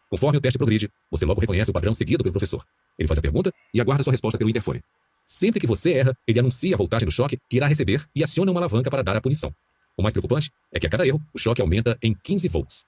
Conforme 0.09 0.37
o 0.37 0.41
teste 0.41 0.57
progride, 0.57 0.89
você 1.09 1.25
logo 1.25 1.41
reconhece 1.41 1.69
o 1.69 1.73
padrão 1.73 1.93
seguido 1.93 2.23
pelo 2.23 2.33
professor. 2.33 2.63
Ele 2.97 3.07
faz 3.07 3.19
a 3.19 3.21
pergunta 3.21 3.51
e 3.73 3.81
aguarda 3.81 4.03
sua 4.03 4.11
resposta 4.11 4.37
pelo 4.37 4.49
interfone. 4.49 4.81
Sempre 5.25 5.59
que 5.59 5.67
você 5.67 5.93
erra, 5.93 6.17
ele 6.27 6.39
anuncia 6.39 6.75
a 6.75 6.77
voltagem 6.77 7.05
do 7.05 7.11
choque 7.11 7.39
que 7.49 7.57
irá 7.57 7.67
receber 7.67 8.07
e 8.15 8.23
aciona 8.23 8.51
uma 8.51 8.59
alavanca 8.59 8.89
para 8.89 9.01
dar 9.01 9.15
a 9.15 9.21
punição. 9.21 9.53
O 9.97 10.03
mais 10.03 10.13
preocupante 10.13 10.51
é 10.71 10.79
que 10.79 10.85
a 10.85 10.89
cada 10.89 11.07
erro, 11.07 11.21
o 11.33 11.39
choque 11.39 11.61
aumenta 11.61 11.97
em 12.01 12.13
15 12.13 12.47
volts. 12.47 12.85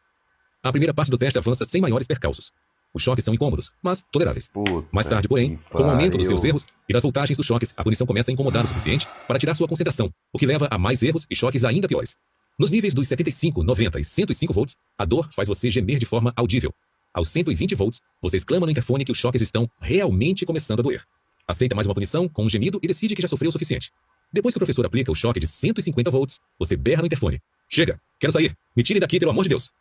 A 0.61 0.71
primeira 0.71 0.93
parte 0.93 1.09
do 1.09 1.17
teste 1.17 1.37
avança 1.37 1.65
sem 1.65 1.81
maiores 1.81 2.05
percalços. 2.05 2.51
Os 2.93 3.01
choques 3.01 3.23
são 3.23 3.33
incômodos, 3.33 3.71
mas 3.81 4.03
toleráveis. 4.11 4.47
Puta 4.47 4.87
Mais 4.91 5.07
tarde, 5.07 5.27
porém, 5.27 5.59
com 5.71 5.83
o 5.83 5.89
aumento 5.89 6.17
dos 6.17 6.27
seus 6.27 6.43
erros 6.43 6.65
e 6.87 6.93
das 6.93 7.03
voltagens 7.03 7.37
dos 7.37 7.45
choques, 7.45 7.73
a 7.75 7.83
punição 7.83 8.07
começa 8.07 8.31
a 8.31 8.33
incomodar 8.33 8.65
o 8.65 8.67
suficiente 8.67 9.07
para 9.27 9.37
tirar 9.39 9.55
sua 9.55 9.67
concentração, 9.67 10.11
o 10.33 10.39
que 10.39 10.45
leva 10.45 10.67
a 10.69 10.77
mais 10.77 11.01
erros 11.03 11.25
e 11.29 11.35
choques 11.35 11.63
ainda 11.63 11.87
piores. 11.87 12.15
Nos 12.57 12.71
níveis 12.71 12.93
dos 12.93 13.07
75, 13.07 13.63
90 13.63 13.99
e 13.99 14.03
105 14.03 14.53
volts, 14.53 14.75
a 14.97 15.05
dor 15.05 15.29
faz 15.31 15.47
você 15.47 15.69
gemer 15.69 15.99
de 15.99 16.05
forma 16.05 16.33
audível. 16.35 16.73
Aos 17.17 17.29
120 17.29 17.73
volts, 17.73 17.99
você 18.21 18.37
exclama 18.37 18.67
no 18.67 18.71
interfone 18.71 19.03
que 19.03 19.11
os 19.11 19.17
choques 19.17 19.41
estão 19.41 19.67
realmente 19.81 20.45
começando 20.45 20.81
a 20.81 20.83
doer. 20.83 21.03
Aceita 21.47 21.73
mais 21.73 21.87
uma 21.87 21.95
punição 21.95 22.29
com 22.29 22.45
um 22.45 22.49
gemido 22.49 22.79
e 22.83 22.87
decide 22.87 23.15
que 23.15 23.21
já 23.23 23.27
sofreu 23.27 23.49
o 23.49 23.51
suficiente. 23.51 23.91
Depois 24.31 24.53
que 24.53 24.57
o 24.57 24.59
professor 24.59 24.85
aplica 24.85 25.11
o 25.11 25.15
choque 25.15 25.39
de 25.39 25.47
150 25.47 26.11
volts, 26.11 26.39
você 26.59 26.77
berra 26.77 27.01
no 27.01 27.07
interfone. 27.07 27.41
Chega, 27.67 27.99
quero 28.19 28.31
sair. 28.31 28.55
Me 28.75 28.83
tire 28.83 28.99
daqui, 28.99 29.17
pelo 29.17 29.31
amor 29.31 29.41
de 29.41 29.49
Deus. 29.49 29.71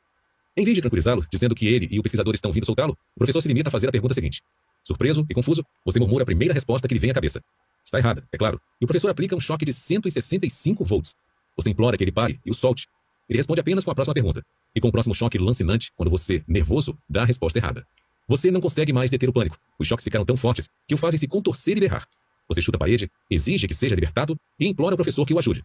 Em 0.56 0.64
vez 0.64 0.74
de 0.76 0.80
tranquilizá-lo, 0.80 1.26
dizendo 1.30 1.54
que 1.54 1.68
ele 1.68 1.86
e 1.90 1.98
o 1.98 2.02
pesquisador 2.02 2.34
estão 2.34 2.50
vindo 2.50 2.64
soltá-lo, 2.64 2.96
o 3.14 3.18
professor 3.18 3.42
se 3.42 3.48
limita 3.48 3.68
a 3.68 3.70
fazer 3.70 3.86
a 3.86 3.92
pergunta 3.92 4.14
seguinte. 4.14 4.40
Surpreso 4.82 5.26
e 5.28 5.34
confuso, 5.34 5.62
você 5.84 6.00
murmura 6.00 6.22
a 6.22 6.24
primeira 6.26 6.54
resposta 6.54 6.88
que 6.88 6.94
lhe 6.94 7.00
vem 7.00 7.10
à 7.10 7.14
cabeça. 7.14 7.42
Está 7.84 7.98
errada, 7.98 8.26
é 8.32 8.38
claro. 8.38 8.58
E 8.80 8.84
o 8.86 8.88
professor 8.88 9.10
aplica 9.10 9.36
um 9.36 9.40
choque 9.40 9.66
de 9.66 9.74
165 9.74 10.82
volts. 10.82 11.14
Você 11.54 11.68
implora 11.68 11.98
que 11.98 12.04
ele 12.04 12.12
pare 12.12 12.40
e 12.46 12.50
o 12.50 12.54
solte. 12.54 12.88
Ele 13.28 13.38
responde 13.38 13.60
apenas 13.60 13.84
com 13.84 13.90
a 13.90 13.94
próxima 13.94 14.14
pergunta. 14.14 14.42
E 14.74 14.80
com 14.80 14.88
o 14.88 14.92
próximo 14.92 15.14
choque 15.14 15.38
lancinante, 15.38 15.90
quando 15.96 16.10
você, 16.10 16.44
nervoso, 16.46 16.96
dá 17.08 17.22
a 17.22 17.24
resposta 17.24 17.58
errada. 17.58 17.86
Você 18.28 18.50
não 18.50 18.60
consegue 18.60 18.92
mais 18.92 19.10
deter 19.10 19.28
o 19.28 19.32
pânico. 19.32 19.58
Os 19.78 19.86
choques 19.86 20.04
ficaram 20.04 20.24
tão 20.24 20.36
fortes 20.36 20.68
que 20.86 20.94
o 20.94 20.98
fazem 20.98 21.18
se 21.18 21.28
contorcer 21.28 21.76
e 21.76 21.80
berrar. 21.80 22.06
Você 22.48 22.60
chuta 22.60 22.76
a 22.76 22.80
parede, 22.80 23.10
exige 23.30 23.66
que 23.66 23.74
seja 23.74 23.94
libertado 23.94 24.38
e 24.58 24.66
implora 24.66 24.94
ao 24.94 24.96
professor 24.96 25.26
que 25.26 25.34
o 25.34 25.38
ajude. 25.38 25.64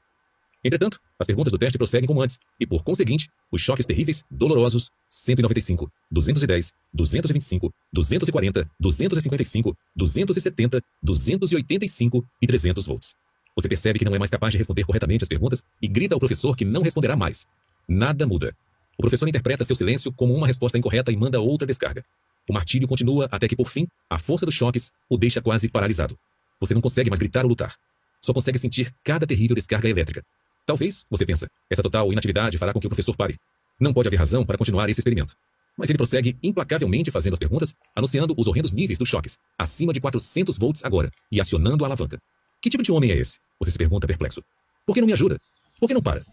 Entretanto, 0.63 0.99
as 1.19 1.25
perguntas 1.25 1.51
do 1.51 1.57
teste 1.57 1.77
prosseguem 1.77 2.07
como 2.07 2.21
antes, 2.21 2.37
e 2.59 2.67
por 2.67 2.83
conseguinte, 2.83 3.27
os 3.51 3.61
choques 3.61 3.85
terríveis, 3.85 4.23
dolorosos, 4.29 4.91
195, 5.09 5.91
210, 6.11 6.71
225, 6.93 7.73
240, 7.91 8.69
255, 8.79 9.77
270, 9.95 10.83
285 11.01 12.25
e 12.41 12.47
300 12.47 12.85
volts. 12.85 13.15
Você 13.56 13.68
percebe 13.68 14.00
que 14.00 14.06
não 14.06 14.15
é 14.15 14.19
mais 14.19 14.31
capaz 14.31 14.51
de 14.51 14.57
responder 14.57 14.83
corretamente 14.83 15.24
as 15.24 15.27
perguntas 15.27 15.63
e 15.81 15.88
grita 15.88 16.15
ao 16.15 16.19
professor 16.19 16.56
que 16.56 16.65
não 16.65 16.81
responderá 16.81 17.15
mais. 17.15 17.45
Nada 17.88 18.25
muda. 18.25 18.56
O 18.98 19.01
professor 19.01 19.28
interpreta 19.28 19.66
seu 19.66 19.75
silêncio 19.75 20.11
como 20.11 20.33
uma 20.33 20.47
resposta 20.47 20.78
incorreta 20.78 21.11
e 21.11 21.18
manda 21.18 21.40
outra 21.40 21.68
descarga. 21.68 22.04
O 22.47 22.54
martírio 22.54 22.87
continua 22.87 23.28
até 23.31 23.47
que, 23.47 23.56
por 23.56 23.68
fim, 23.68 23.87
a 24.09 24.18
força 24.18 24.45
dos 24.45 24.56
choques 24.56 24.92
o 25.09 25.18
deixa 25.18 25.42
quase 25.42 25.68
paralisado. 25.69 26.18
Você 26.59 26.73
não 26.73 26.81
consegue 26.81 27.09
mais 27.09 27.19
gritar 27.19 27.44
ou 27.44 27.49
lutar. 27.49 27.75
Só 28.21 28.33
consegue 28.33 28.57
sentir 28.57 28.94
cada 29.04 29.25
terrível 29.25 29.56
descarga 29.56 29.90
elétrica. 29.90 30.23
Talvez, 30.66 31.06
você 31.09 31.25
pensa, 31.25 31.47
essa 31.69 31.81
total 31.81 32.11
inatividade 32.11 32.57
fará 32.57 32.71
com 32.71 32.80
que 32.80 32.87
o 32.87 32.90
professor 32.90 33.16
pare. 33.16 33.37
Não 33.80 33.94
pode 33.94 34.07
haver 34.07 34.18
razão 34.18 34.45
para 34.45 34.57
continuar 34.57 34.90
esse 34.90 34.99
experimento. 34.99 35.35
Mas 35.75 35.90
ele 35.90 35.97
prossegue 35.97 36.37
implacavelmente 36.44 37.09
fazendo 37.09 37.33
as 37.33 37.40
perguntas, 37.40 37.75
anunciando 37.95 38.35
os 38.37 38.47
horrendos 38.47 38.71
níveis 38.71 38.99
dos 38.99 39.09
choques, 39.09 39.40
acima 39.57 39.92
de 39.92 39.99
400 39.99 40.57
volts 40.57 40.85
agora, 40.85 41.11
e 41.31 41.42
acionando 41.42 41.83
a 41.83 41.87
alavanca. 41.87 42.19
Que 42.61 42.69
tipo 42.69 42.83
de 42.83 42.91
homem 42.91 43.11
é 43.11 43.18
esse? 43.18 43.39
Você 43.59 43.71
se 43.71 43.77
pergunta 43.77 44.07
perplexo. 44.07 44.44
Por 44.85 44.94
que 44.94 45.01
não 45.01 45.07
me 45.07 45.13
ajuda? 45.13 45.39
Por 45.80 45.87
que 45.87 45.94
não 45.94 46.01
para? 46.01 46.25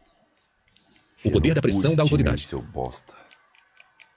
O 1.24 1.30
poder 1.30 1.54
da 1.54 1.60
pressão 1.60 1.94
da 1.94 2.02
autoridade. 2.02 2.46
Seu 2.46 2.62
bosta. 2.62 3.14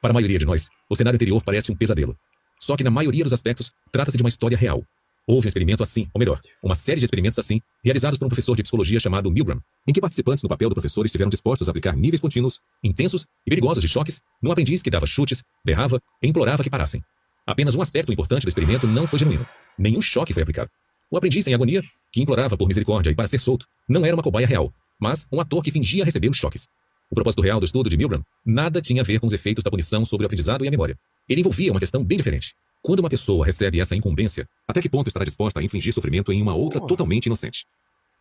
Para 0.02 0.12
a 0.12 0.14
maioria 0.14 0.40
de 0.40 0.46
nós, 0.46 0.70
o 0.90 0.96
cenário 0.96 1.16
anterior 1.16 1.42
parece 1.44 1.72
um 1.72 1.76
pesadelo. 1.76 2.18
Só 2.60 2.76
que 2.76 2.84
na 2.84 2.92
maioria 2.92 3.24
dos 3.24 3.34
aspectos, 3.34 3.72
trata-se 3.92 4.18
de 4.18 4.24
uma 4.24 4.30
história 4.30 4.58
real, 4.58 4.84
Houve 5.28 5.48
um 5.48 5.50
experimento 5.50 5.84
assim, 5.84 6.08
ou 6.14 6.20
melhor, 6.20 6.42
uma 6.64 6.74
série 6.74 7.00
de 7.00 7.06
experimentos 7.06 7.38
assim, 7.38 7.62
realizados 7.84 8.18
por 8.18 8.26
um 8.26 8.30
professor 8.30 8.56
de 8.56 8.64
psicologia 8.64 9.00
chamado 9.00 9.30
Milgram, 9.30 9.62
em 9.88 9.94
que 9.94 10.02
participantes 10.02 10.42
no 10.42 10.50
papel 10.50 10.68
do 10.70 10.76
professor 10.76 11.06
estiveram 11.06 11.30
dispostos 11.30 11.68
a 11.68 11.72
aplicar 11.72 11.96
níveis 11.96 12.20
contínuos, 12.20 12.60
intensos 12.84 13.26
e 13.46 13.50
perigosos 13.50 13.82
de 13.82 13.88
choques 13.88 14.20
num 14.42 14.52
aprendiz 14.52 14.82
que 14.82 14.90
dava 14.90 15.06
chutes, 15.06 15.44
berrava 15.64 16.02
e 16.22 16.28
implorava 16.28 16.64
que 16.64 16.70
parassem. 16.70 17.04
Apenas 17.46 17.76
um 17.76 17.82
aspecto 17.82 18.12
importante 18.12 18.44
do 18.44 18.50
experimento 18.50 18.88
não 18.88 19.06
foi 19.06 19.20
genuíno. 19.20 19.46
Nenhum 19.78 20.02
choque 20.02 20.34
foi 20.34 20.42
aplicado. 20.42 20.70
O 21.10 21.18
aprendiz 21.18 21.46
em 21.46 21.54
agonia, 21.54 21.84
que 22.12 22.22
implorava 22.22 22.58
por 22.58 22.68
misericórdia 22.68 23.12
e 23.12 23.16
para 23.16 23.28
ser 23.28 23.40
solto, 23.40 23.66
não 23.88 24.06
era 24.06 24.16
uma 24.16 24.24
cobaia 24.24 24.46
real, 24.46 24.74
mas 25.00 25.26
um 25.32 25.40
ator 25.40 25.64
que 25.64 25.72
fingia 25.72 26.06
receber 26.06 26.30
os 26.30 26.38
choques. 26.38 26.68
O 27.10 27.16
propósito 27.16 27.42
real 27.42 27.60
do 27.60 27.66
estudo 27.66 27.90
de 27.90 27.98
Milgram 27.98 28.24
nada 28.46 28.82
tinha 28.82 29.02
a 29.02 29.06
ver 29.06 29.20
com 29.20 29.28
os 29.28 29.34
efeitos 29.34 29.64
da 29.64 29.70
punição 29.70 30.06
sobre 30.06 30.26
o 30.26 30.28
aprendizado 30.28 30.64
e 30.64 30.68
a 30.68 30.72
memória. 30.72 30.98
Ele 31.28 31.42
envolvia 31.42 31.72
uma 31.72 31.80
questão 31.80 32.04
bem 32.04 32.18
diferente. 32.18 32.54
Quando 32.82 33.02
uma 33.02 33.10
pessoa 33.10 33.46
recebe 33.46 33.80
essa 33.80 33.96
incumbência, 33.96 34.48
até 34.68 34.82
que 34.82 34.90
ponto 34.90 35.08
estará 35.08 35.26
disposta 35.26 35.60
a 35.60 35.64
infligir 35.64 35.94
sofrimento 35.94 36.32
em 36.32 36.42
uma 36.42 36.56
outra 36.56 36.80
totalmente 36.80 37.26
inocente? 37.28 37.66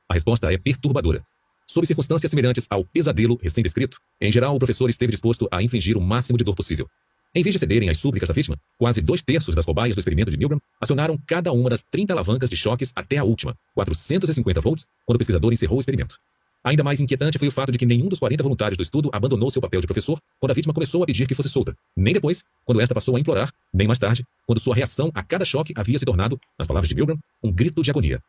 A 0.09 0.15
resposta 0.15 0.53
é 0.53 0.59
perturbadora. 0.59 1.25
Sob 1.67 1.87
circunstâncias 1.87 2.29
semelhantes 2.29 2.67
ao 2.69 2.85
pesadelo 2.85 3.39
recém-descrito, 3.41 3.99
em 4.21 4.33
geral 4.33 4.57
o 4.57 4.59
professor 4.59 4.91
esteve 4.91 5.13
disposto 5.13 5.49
a 5.53 5.63
infligir 5.63 5.97
o 5.97 6.01
máximo 6.01 6.37
de 6.37 6.43
dor 6.43 6.57
possível. 6.57 6.89
Em 7.33 7.45
vez 7.45 7.55
de 7.55 7.61
cederem 7.61 7.89
às 7.89 7.99
súplicas 7.99 8.29
da 8.29 8.35
vítima, 8.35 8.59
quase 8.77 9.01
dois 9.01 9.23
terços 9.23 9.55
das 9.55 9.65
cobaias 9.65 9.95
do 9.95 10.01
experimento 10.01 10.33
de 10.33 10.37
Milgram 10.37 10.61
acionaram 10.81 11.17
cada 11.29 11.53
uma 11.53 11.71
das 11.71 11.81
30 11.81 12.13
alavancas 12.13 12.51
de 12.51 12.57
choques 12.57 12.93
até 12.95 13.19
a 13.19 13.25
última, 13.25 13.57
450 13.73 14.61
volts, 14.61 14.85
quando 15.07 15.15
o 15.15 15.19
pesquisador 15.19 15.53
encerrou 15.53 15.77
o 15.77 15.81
experimento. 15.81 16.17
Ainda 16.65 16.83
mais 16.83 16.99
inquietante 16.99 17.39
foi 17.39 17.47
o 17.47 17.53
fato 17.53 17.71
de 17.71 17.79
que 17.79 17.87
nenhum 17.87 18.09
dos 18.09 18.19
40 18.19 18.43
voluntários 18.43 18.77
do 18.77 18.83
estudo 18.83 19.11
abandonou 19.13 19.49
seu 19.49 19.63
papel 19.63 19.81
de 19.81 19.87
professor 19.87 20.21
quando 20.41 20.51
a 20.51 20.55
vítima 20.55 20.75
começou 20.75 21.05
a 21.05 21.07
pedir 21.07 21.29
que 21.29 21.35
fosse 21.35 21.49
solta, 21.49 21.75
nem 21.97 22.13
depois, 22.13 22.43
quando 22.65 22.81
esta 22.81 22.95
passou 22.95 23.15
a 23.15 23.21
implorar, 23.21 23.53
nem 23.73 23.87
mais 23.87 24.01
tarde, 24.01 24.25
quando 24.45 24.59
sua 24.59 24.75
reação 24.75 25.13
a 25.15 25.23
cada 25.23 25.45
choque 25.45 25.73
havia 25.77 25.99
se 26.01 26.05
tornado, 26.05 26.39
nas 26.59 26.67
palavras 26.67 26.89
de 26.89 26.97
Milgram, 26.97 27.19
um 27.41 27.53
grito 27.53 27.81
de 27.81 27.93
agonia. 27.93 28.21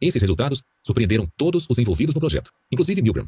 Esses 0.00 0.22
resultados 0.22 0.62
surpreenderam 0.84 1.26
todos 1.36 1.66
os 1.68 1.78
envolvidos 1.80 2.14
no 2.14 2.20
projeto, 2.20 2.52
inclusive 2.70 3.02
Milgram, 3.02 3.26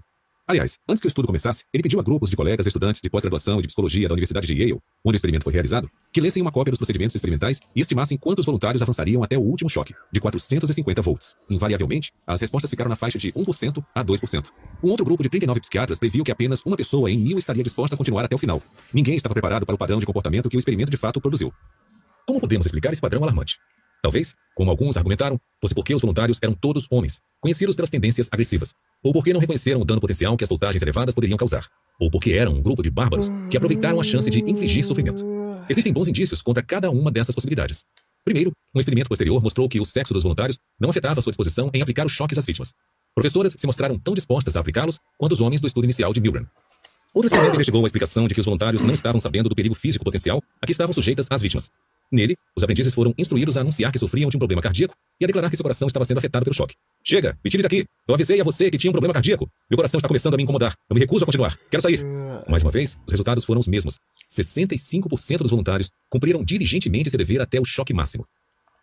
Aliás, 0.48 0.78
antes 0.88 1.02
que 1.02 1.06
o 1.06 1.08
estudo 1.08 1.26
começasse, 1.26 1.64
ele 1.74 1.82
pediu 1.82 2.00
a 2.00 2.02
grupos 2.02 2.30
de 2.30 2.36
colegas 2.36 2.66
estudantes 2.66 3.02
de 3.02 3.10
pós-graduação 3.10 3.58
e 3.58 3.62
de 3.62 3.68
psicologia 3.68 4.08
da 4.08 4.14
Universidade 4.14 4.46
de 4.46 4.54
Yale, 4.54 4.80
onde 5.04 5.14
o 5.14 5.18
experimento 5.18 5.44
foi 5.44 5.52
realizado, 5.52 5.90
que 6.10 6.22
lessem 6.22 6.40
uma 6.40 6.50
cópia 6.50 6.70
dos 6.70 6.78
procedimentos 6.78 7.14
experimentais 7.14 7.60
e 7.76 7.82
estimassem 7.82 8.16
quantos 8.16 8.46
voluntários 8.46 8.80
avançariam 8.80 9.22
até 9.22 9.36
o 9.36 9.42
último 9.42 9.68
choque, 9.68 9.94
de 10.10 10.18
450 10.18 11.02
volts. 11.02 11.36
Invariavelmente, 11.50 12.14
as 12.26 12.40
respostas 12.40 12.70
ficaram 12.70 12.88
na 12.88 12.96
faixa 12.96 13.18
de 13.18 13.30
1% 13.30 13.84
a 13.94 14.02
2%. 14.02 14.46
Um 14.82 14.88
outro 14.88 15.04
grupo 15.04 15.22
de 15.22 15.28
39 15.28 15.60
psiquiatras 15.60 15.98
previu 15.98 16.24
que 16.24 16.32
apenas 16.32 16.62
uma 16.64 16.78
pessoa 16.78 17.10
em 17.10 17.18
mil 17.18 17.36
estaria 17.36 17.62
disposta 17.62 17.94
a 17.94 17.98
continuar 17.98 18.24
até 18.24 18.34
o 18.34 18.38
final. 18.38 18.62
Ninguém 18.90 19.16
estava 19.16 19.34
preparado 19.34 19.66
para 19.66 19.74
o 19.74 19.78
padrão 19.78 19.98
de 19.98 20.06
comportamento 20.06 20.48
que 20.48 20.56
o 20.56 20.58
experimento 20.58 20.90
de 20.90 20.96
fato 20.96 21.20
produziu. 21.20 21.52
Como 22.26 22.40
podemos 22.40 22.64
explicar 22.64 22.90
esse 22.90 23.02
padrão 23.02 23.22
alarmante? 23.22 23.58
Talvez, 24.00 24.34
como 24.54 24.70
alguns 24.70 24.96
argumentaram, 24.96 25.38
fosse 25.60 25.74
porque 25.74 25.94
os 25.94 26.00
voluntários 26.00 26.38
eram 26.40 26.54
todos 26.54 26.86
homens, 26.90 27.20
conhecidos 27.40 27.74
pelas 27.74 27.90
tendências 27.90 28.28
agressivas, 28.30 28.72
ou 29.02 29.12
porque 29.12 29.32
não 29.32 29.40
reconheceram 29.40 29.80
o 29.80 29.84
dano 29.84 30.00
potencial 30.00 30.36
que 30.36 30.44
as 30.44 30.48
voltagens 30.48 30.82
elevadas 30.82 31.14
poderiam 31.14 31.36
causar, 31.36 31.66
ou 32.00 32.10
porque 32.10 32.32
eram 32.32 32.54
um 32.54 32.62
grupo 32.62 32.82
de 32.82 32.90
bárbaros 32.90 33.28
que 33.50 33.56
aproveitaram 33.56 34.00
a 34.00 34.04
chance 34.04 34.28
de 34.28 34.40
infligir 34.40 34.84
sofrimento. 34.84 35.24
Existem 35.68 35.92
bons 35.92 36.08
indícios 36.08 36.40
contra 36.40 36.62
cada 36.62 36.90
uma 36.90 37.10
dessas 37.10 37.34
possibilidades. 37.34 37.84
Primeiro, 38.24 38.52
um 38.74 38.80
experimento 38.80 39.08
posterior 39.08 39.42
mostrou 39.42 39.68
que 39.68 39.80
o 39.80 39.84
sexo 39.84 40.12
dos 40.12 40.22
voluntários 40.22 40.58
não 40.78 40.90
afetava 40.90 41.20
sua 41.20 41.30
disposição 41.30 41.70
em 41.72 41.82
aplicar 41.82 42.06
os 42.06 42.12
choques 42.12 42.38
às 42.38 42.44
vítimas. 42.44 42.72
Professoras 43.14 43.54
se 43.56 43.66
mostraram 43.66 43.98
tão 43.98 44.14
dispostas 44.14 44.56
a 44.56 44.60
aplicá-los 44.60 44.98
quanto 45.18 45.32
os 45.32 45.40
homens 45.40 45.60
do 45.60 45.66
estudo 45.66 45.84
inicial 45.84 46.12
de 46.12 46.20
Milgram. 46.20 46.46
Outro 47.14 47.28
experimento 47.28 47.54
investigou 47.54 47.82
a 47.82 47.86
explicação 47.86 48.28
de 48.28 48.34
que 48.34 48.40
os 48.40 48.46
voluntários 48.46 48.82
não 48.82 48.94
estavam 48.94 49.20
sabendo 49.20 49.48
do 49.48 49.54
perigo 49.54 49.74
físico 49.74 50.04
potencial 50.04 50.42
a 50.60 50.66
que 50.66 50.72
estavam 50.72 50.92
sujeitas 50.92 51.26
as 51.30 51.40
vítimas, 51.40 51.70
Nele, 52.10 52.36
os 52.56 52.62
aprendizes 52.62 52.94
foram 52.94 53.12
instruídos 53.18 53.56
a 53.56 53.60
anunciar 53.60 53.92
que 53.92 53.98
sofriam 53.98 54.30
de 54.30 54.36
um 54.36 54.38
problema 54.38 54.62
cardíaco 54.62 54.94
e 55.20 55.24
a 55.24 55.26
declarar 55.26 55.50
que 55.50 55.56
seu 55.56 55.62
coração 55.62 55.86
estava 55.86 56.04
sendo 56.04 56.18
afetado 56.18 56.44
pelo 56.44 56.54
choque. 56.54 56.74
Chega, 57.04 57.38
me 57.44 57.50
tire 57.50 57.62
daqui. 57.62 57.84
Eu 58.06 58.14
avisei 58.14 58.40
a 58.40 58.44
você 58.44 58.70
que 58.70 58.78
tinha 58.78 58.90
um 58.90 58.92
problema 58.92 59.12
cardíaco. 59.12 59.48
Meu 59.70 59.76
coração 59.76 59.98
está 59.98 60.08
começando 60.08 60.34
a 60.34 60.36
me 60.36 60.42
incomodar. 60.42 60.74
Eu 60.88 60.94
me 60.94 61.00
recuso 61.00 61.24
a 61.24 61.26
continuar. 61.26 61.58
Quero 61.70 61.82
sair. 61.82 62.02
Mais 62.48 62.62
uma 62.62 62.70
vez, 62.70 62.98
os 63.06 63.12
resultados 63.12 63.44
foram 63.44 63.60
os 63.60 63.66
mesmos. 63.66 63.98
65% 64.30 65.38
dos 65.38 65.50
voluntários 65.50 65.90
cumpriram 66.08 66.42
diligentemente 66.42 67.10
seu 67.10 67.18
dever 67.18 67.40
até 67.40 67.60
o 67.60 67.64
choque 67.64 67.92
máximo. 67.92 68.26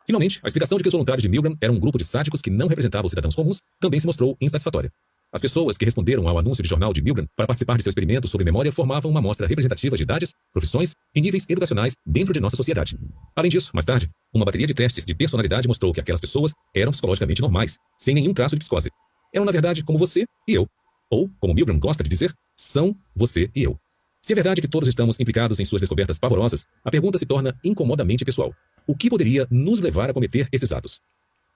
Finalmente, 0.06 0.40
a 0.44 0.48
explicação 0.48 0.78
de 0.78 0.84
que 0.84 0.88
os 0.88 0.94
voluntários 0.94 1.24
de 1.24 1.30
Milgram 1.30 1.58
eram 1.60 1.76
um 1.76 1.80
grupo 1.80 1.98
de 1.98 2.04
sádicos 2.04 2.42
que 2.42 2.52
não 2.52 2.68
representavam 2.68 3.08
os 3.08 3.12
cidadãos 3.12 3.34
comuns 3.34 3.60
também 3.80 4.00
se 4.00 4.06
mostrou 4.06 4.38
insatisfatória. 4.40 4.92
As 5.32 5.42
pessoas 5.42 5.78
que 5.78 5.84
responderam 5.84 6.28
ao 6.28 6.38
anúncio 6.38 6.64
de 6.64 6.70
jornal 6.70 6.94
de 6.94 7.02
Milgram 7.02 7.28
para 7.36 7.46
participar 7.46 7.78
de 7.78 7.84
seu 7.84 7.90
experimento 7.90 8.28
sobre 8.28 8.46
memória 8.46 8.72
formavam 8.72 9.12
uma 9.12 9.20
amostra 9.20 9.46
representativa 9.46 9.98
de 9.98 10.04
idades, 10.04 10.34
profissões 10.54 10.96
e 11.14 11.20
níveis 11.20 11.46
educacionais 11.50 11.94
dentro 12.06 12.34
de 12.34 12.40
nossa 12.40 12.56
sociedade. 12.56 12.98
Além 13.36 13.50
disso, 13.50 13.72
mais 13.74 13.86
tarde, 13.86 14.10
uma 14.34 14.46
bateria 14.46 14.68
de 14.68 14.74
testes 14.74 15.06
de 15.06 15.14
personalidade 15.14 15.68
mostrou 15.68 15.92
que 15.92 16.00
aquelas 16.00 16.22
pessoas 16.22 16.54
eram 16.74 16.92
psicologicamente 16.92 17.42
normais, 17.42 17.78
sem 17.98 18.16
nenhum 18.16 18.34
traço 18.34 18.56
de 18.56 18.60
psicose. 18.60 18.90
Eram, 19.34 19.46
na 19.46 19.52
verdade, 19.52 19.84
como 19.84 20.00
você 20.00 20.26
e 20.48 20.54
eu. 20.54 20.68
Ou, 21.10 21.30
como 21.40 21.54
Milgram 21.54 21.80
gosta 21.80 22.02
de 22.02 22.10
dizer, 22.10 22.34
são 22.56 22.96
você 23.14 23.50
e 23.54 23.64
eu. 23.64 23.78
Se 24.22 24.34
é 24.34 24.36
verdade 24.36 24.62
que 24.62 24.68
todos 24.68 24.90
estamos 24.90 25.20
implicados 25.20 25.60
em 25.60 25.66
suas 25.66 25.82
descobertas 25.82 26.18
pavorosas, 26.18 26.66
a 26.84 26.90
pergunta 26.90 27.18
se 27.18 27.26
torna 27.26 27.56
incomodamente 27.64 28.26
pessoal. 28.26 28.54
O 28.88 28.96
que 28.96 29.10
poderia 29.10 29.46
nos 29.52 29.82
levar 29.82 30.10
a 30.10 30.14
cometer 30.14 30.48
esses 30.52 30.72
atos? 30.72 31.00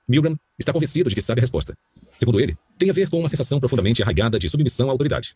Milgram 0.10 0.36
está 0.58 0.74
convencido 0.74 1.08
de 1.08 1.16
que 1.16 1.22
sabe 1.22 1.40
a 1.40 1.44
resposta. 1.44 1.78
Segundo 2.18 2.40
ele, 2.40 2.58
tem 2.80 2.90
a 2.90 2.94
ver 2.94 3.10
com 3.10 3.20
uma 3.20 3.30
sensação 3.30 3.60
profundamente 3.60 4.02
arraigada 4.02 4.40
de 4.40 4.50
submissão 4.50 4.90
à 4.90 4.92
autoridade. 4.92 5.36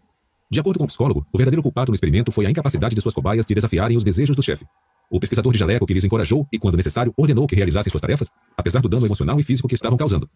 De 0.49 0.59
acordo 0.59 0.79
com 0.79 0.85
o 0.85 0.87
psicólogo, 0.87 1.25
o 1.31 1.37
verdadeiro 1.37 1.61
culpado 1.61 1.91
no 1.91 1.95
experimento 1.95 2.31
foi 2.31 2.47
a 2.47 2.49
incapacidade 2.49 2.95
de 2.95 3.01
suas 3.01 3.13
cobaias 3.13 3.45
de 3.45 3.53
desafiarem 3.53 3.95
os 3.95 4.03
desejos 4.03 4.35
do 4.35 4.41
chefe. 4.41 4.65
O 5.11 5.19
pesquisador 5.19 5.53
de 5.53 5.59
jaleco 5.59 5.85
que 5.85 5.93
lhes 5.93 6.03
encorajou 6.03 6.47
e, 6.51 6.57
quando 6.57 6.75
necessário, 6.75 7.13
ordenou 7.15 7.45
que 7.45 7.55
realizassem 7.55 7.91
suas 7.91 8.01
tarefas, 8.01 8.29
apesar 8.57 8.81
do 8.81 8.89
dano 8.89 9.05
emocional 9.05 9.39
e 9.39 9.43
físico 9.43 9.67
que 9.67 9.75
estavam 9.75 9.97
causando. 9.97 10.27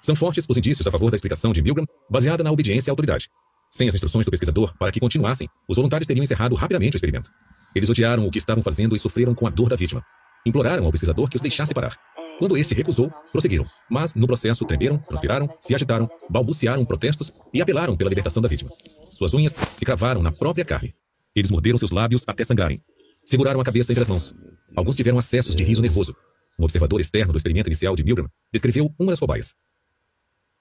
São 0.00 0.16
fortes 0.16 0.44
os 0.48 0.56
indícios 0.56 0.86
a 0.86 0.90
favor 0.90 1.10
da 1.10 1.14
explicação 1.14 1.52
de 1.52 1.62
Milgram, 1.62 1.86
baseada 2.10 2.42
na 2.42 2.50
obediência 2.50 2.90
à 2.90 2.92
autoridade. 2.92 3.28
Sem 3.70 3.88
as 3.88 3.94
instruções 3.94 4.24
do 4.24 4.30
pesquisador 4.30 4.74
para 4.78 4.90
que 4.90 4.98
continuassem, 4.98 5.48
os 5.68 5.76
voluntários 5.76 6.08
teriam 6.08 6.24
encerrado 6.24 6.56
rapidamente 6.56 6.96
o 6.96 6.98
experimento. 6.98 7.30
Eles 7.74 7.88
odiaram 7.88 8.26
o 8.26 8.30
que 8.30 8.38
estavam 8.38 8.62
fazendo 8.62 8.96
e 8.96 8.98
sofreram 8.98 9.34
com 9.34 9.46
a 9.46 9.50
dor 9.50 9.68
da 9.68 9.76
vítima. 9.76 10.04
Imploraram 10.44 10.84
ao 10.84 10.90
pesquisador 10.90 11.28
que 11.28 11.36
os 11.36 11.42
deixasse 11.42 11.72
parar. 11.72 11.96
Quando 12.38 12.56
este 12.56 12.74
recusou, 12.74 13.10
prosseguiram. 13.32 13.64
Mas, 13.90 14.14
no 14.14 14.26
processo, 14.26 14.64
tremeram, 14.64 14.98
transpiraram, 14.98 15.48
se 15.60 15.74
agitaram, 15.74 16.08
balbuciaram 16.28 16.84
protestos 16.84 17.32
e 17.52 17.62
apelaram 17.62 17.96
pela 17.96 18.10
libertação 18.10 18.42
da 18.42 18.48
vítima. 18.48 18.70
Suas 19.10 19.32
unhas 19.32 19.54
se 19.76 19.84
cravaram 19.84 20.22
na 20.22 20.30
própria 20.30 20.64
carne. 20.64 20.94
Eles 21.34 21.50
morderam 21.50 21.78
seus 21.78 21.90
lábios 21.90 22.24
até 22.26 22.44
sangrarem. 22.44 22.80
Seguraram 23.24 23.60
a 23.60 23.64
cabeça 23.64 23.92
entre 23.92 24.02
as 24.02 24.08
mãos. 24.08 24.34
Alguns 24.74 24.96
tiveram 24.96 25.18
acessos 25.18 25.56
de 25.56 25.64
riso 25.64 25.80
nervoso. 25.80 26.14
Um 26.58 26.64
observador 26.64 27.00
externo 27.00 27.32
do 27.32 27.36
experimento 27.36 27.68
inicial 27.68 27.96
de 27.96 28.04
Milgram 28.04 28.28
descreveu 28.52 28.94
uma 28.98 29.12
das 29.12 29.20
cobaias. 29.20 29.54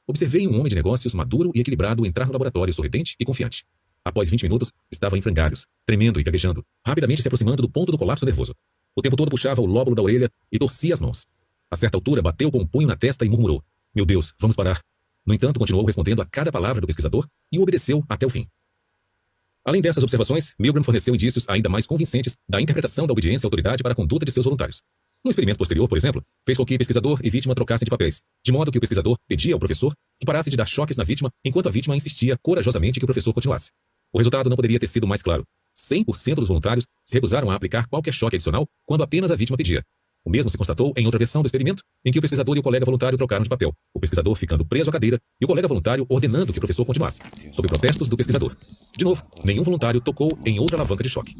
Observei 0.08 0.48
um 0.48 0.56
homem 0.56 0.70
de 0.70 0.76
negócios 0.76 1.14
maduro 1.14 1.52
e 1.54 1.60
equilibrado 1.60 2.06
entrar 2.06 2.26
no 2.26 2.32
laboratório 2.32 2.74
sorridente 2.74 3.16
e 3.20 3.26
confiante. 3.26 3.66
Após 4.04 4.30
20 4.30 4.44
minutos, 4.44 4.72
estava 4.92 5.18
em 5.18 5.22
frangalhos, 5.22 5.66
tremendo 5.86 6.20
e 6.20 6.24
gaguejando, 6.24 6.64
rapidamente 6.86 7.22
se 7.22 7.28
aproximando 7.28 7.62
do 7.62 7.70
ponto 7.70 7.92
do 7.92 7.98
colapso 7.98 8.26
nervoso. 8.26 8.54
O 8.96 9.02
tempo 9.02 9.16
todo 9.16 9.30
puxava 9.30 9.62
o 9.62 9.66
lóbulo 9.66 9.96
da 9.96 10.02
orelha 10.02 10.30
e 10.52 10.60
torcia 10.60 10.94
as 10.94 11.00
mãos. 11.00 11.28
A 11.72 11.76
certa 11.76 11.98
altura, 11.98 12.22
bateu 12.22 12.52
com 12.52 12.60
um 12.60 12.68
punho 12.68 12.88
na 12.88 12.96
testa 12.96 13.26
e 13.26 13.30
murmurou: 13.30 13.64
Meu 13.94 14.06
Deus, 14.06 14.34
vamos 14.40 14.56
parar. 14.56 14.80
No 15.26 15.34
entanto, 15.34 15.60
continuou 15.60 15.86
respondendo 15.86 16.22
a 16.22 16.26
cada 16.26 16.52
palavra 16.52 16.80
do 16.80 16.88
pesquisador 16.88 17.28
e 17.52 17.58
o 17.58 17.64
obedeceu 17.64 18.04
até 18.08 18.26
o 18.26 18.30
fim. 18.30 18.48
Além 19.66 19.82
dessas 19.82 20.04
observações, 20.04 20.54
Milgram 20.60 20.84
forneceu 20.84 21.16
indícios 21.16 21.46
ainda 21.50 21.68
mais 21.68 21.88
convincentes 21.88 22.38
da 22.48 22.62
interpretação 22.62 23.08
da 23.08 23.14
obediência 23.14 23.46
à 23.46 23.48
autoridade 23.48 23.82
para 23.82 23.94
a 23.94 23.96
conduta 23.96 24.24
de 24.24 24.32
seus 24.32 24.46
voluntários. 24.46 24.84
No 25.24 25.32
experimento 25.32 25.58
posterior, 25.58 25.90
por 25.90 25.98
exemplo, 25.98 26.24
fez 26.46 26.56
com 26.56 26.64
que 26.64 26.78
pesquisador 26.78 27.20
e 27.24 27.32
vítima 27.32 27.56
trocassem 27.56 27.84
de 27.84 27.90
papéis, 27.90 28.22
de 28.44 28.52
modo 28.52 28.72
que 28.72 28.78
o 28.78 28.82
pesquisador 28.82 29.18
pedia 29.28 29.56
ao 29.56 29.60
professor 29.60 29.92
que 30.20 30.26
parasse 30.26 30.52
de 30.52 30.56
dar 30.56 30.68
choques 30.68 30.96
na 30.96 31.04
vítima, 31.04 31.32
enquanto 31.44 31.68
a 31.68 31.72
vítima 31.72 31.96
insistia 31.96 32.38
corajosamente 32.44 33.00
que 33.00 33.06
o 33.06 33.08
professor 33.08 33.34
continuasse. 33.34 33.72
O 34.14 34.20
resultado 34.20 34.52
não 34.52 34.56
poderia 34.56 34.80
ter 34.80 34.86
sido 34.86 35.08
mais 35.08 35.24
claro. 35.24 35.44
100% 35.76 36.36
dos 36.36 36.48
voluntários 36.48 36.86
se 37.04 37.16
recusaram 37.16 37.50
a 37.50 37.56
aplicar 37.56 37.88
qualquer 37.88 38.14
choque 38.14 38.36
adicional 38.36 38.68
quando 38.86 39.02
apenas 39.02 39.32
a 39.32 39.36
vítima 39.36 39.58
pedia, 39.58 39.84
o 40.26 40.30
mesmo 40.30 40.50
se 40.50 40.58
constatou 40.58 40.92
em 40.98 41.06
outra 41.06 41.20
versão 41.20 41.44
do 41.44 41.46
experimento, 41.46 41.84
em 42.04 42.12
que 42.12 42.18
o 42.18 42.22
pesquisador 42.22 42.58
e 42.58 42.60
o 42.60 42.64
colega 42.64 42.84
voluntário 42.84 43.16
trocaram 43.16 43.44
de 43.44 43.50
papel, 43.50 43.72
o 43.94 44.00
pesquisador 44.00 44.36
ficando 44.36 44.66
preso 44.66 44.90
à 44.90 44.94
cadeira 44.94 45.20
e 45.40 45.46
o 45.46 45.48
colega 45.48 45.68
voluntário 45.68 46.06
ordenando 46.10 46.52
que 46.52 46.58
o 46.58 46.62
professor 46.62 46.84
continuasse, 46.84 47.22
sob 47.54 47.68
protestos 47.68 48.08
do 48.08 48.18
pesquisador. 48.18 48.56
De 48.98 49.06
novo, 49.06 49.24
nenhum 49.44 49.62
voluntário 49.64 50.02
tocou 50.02 50.38
em 50.44 50.60
outra 50.60 50.78
alavanca 50.78 51.04
de 51.04 51.10
choque. 51.10 51.36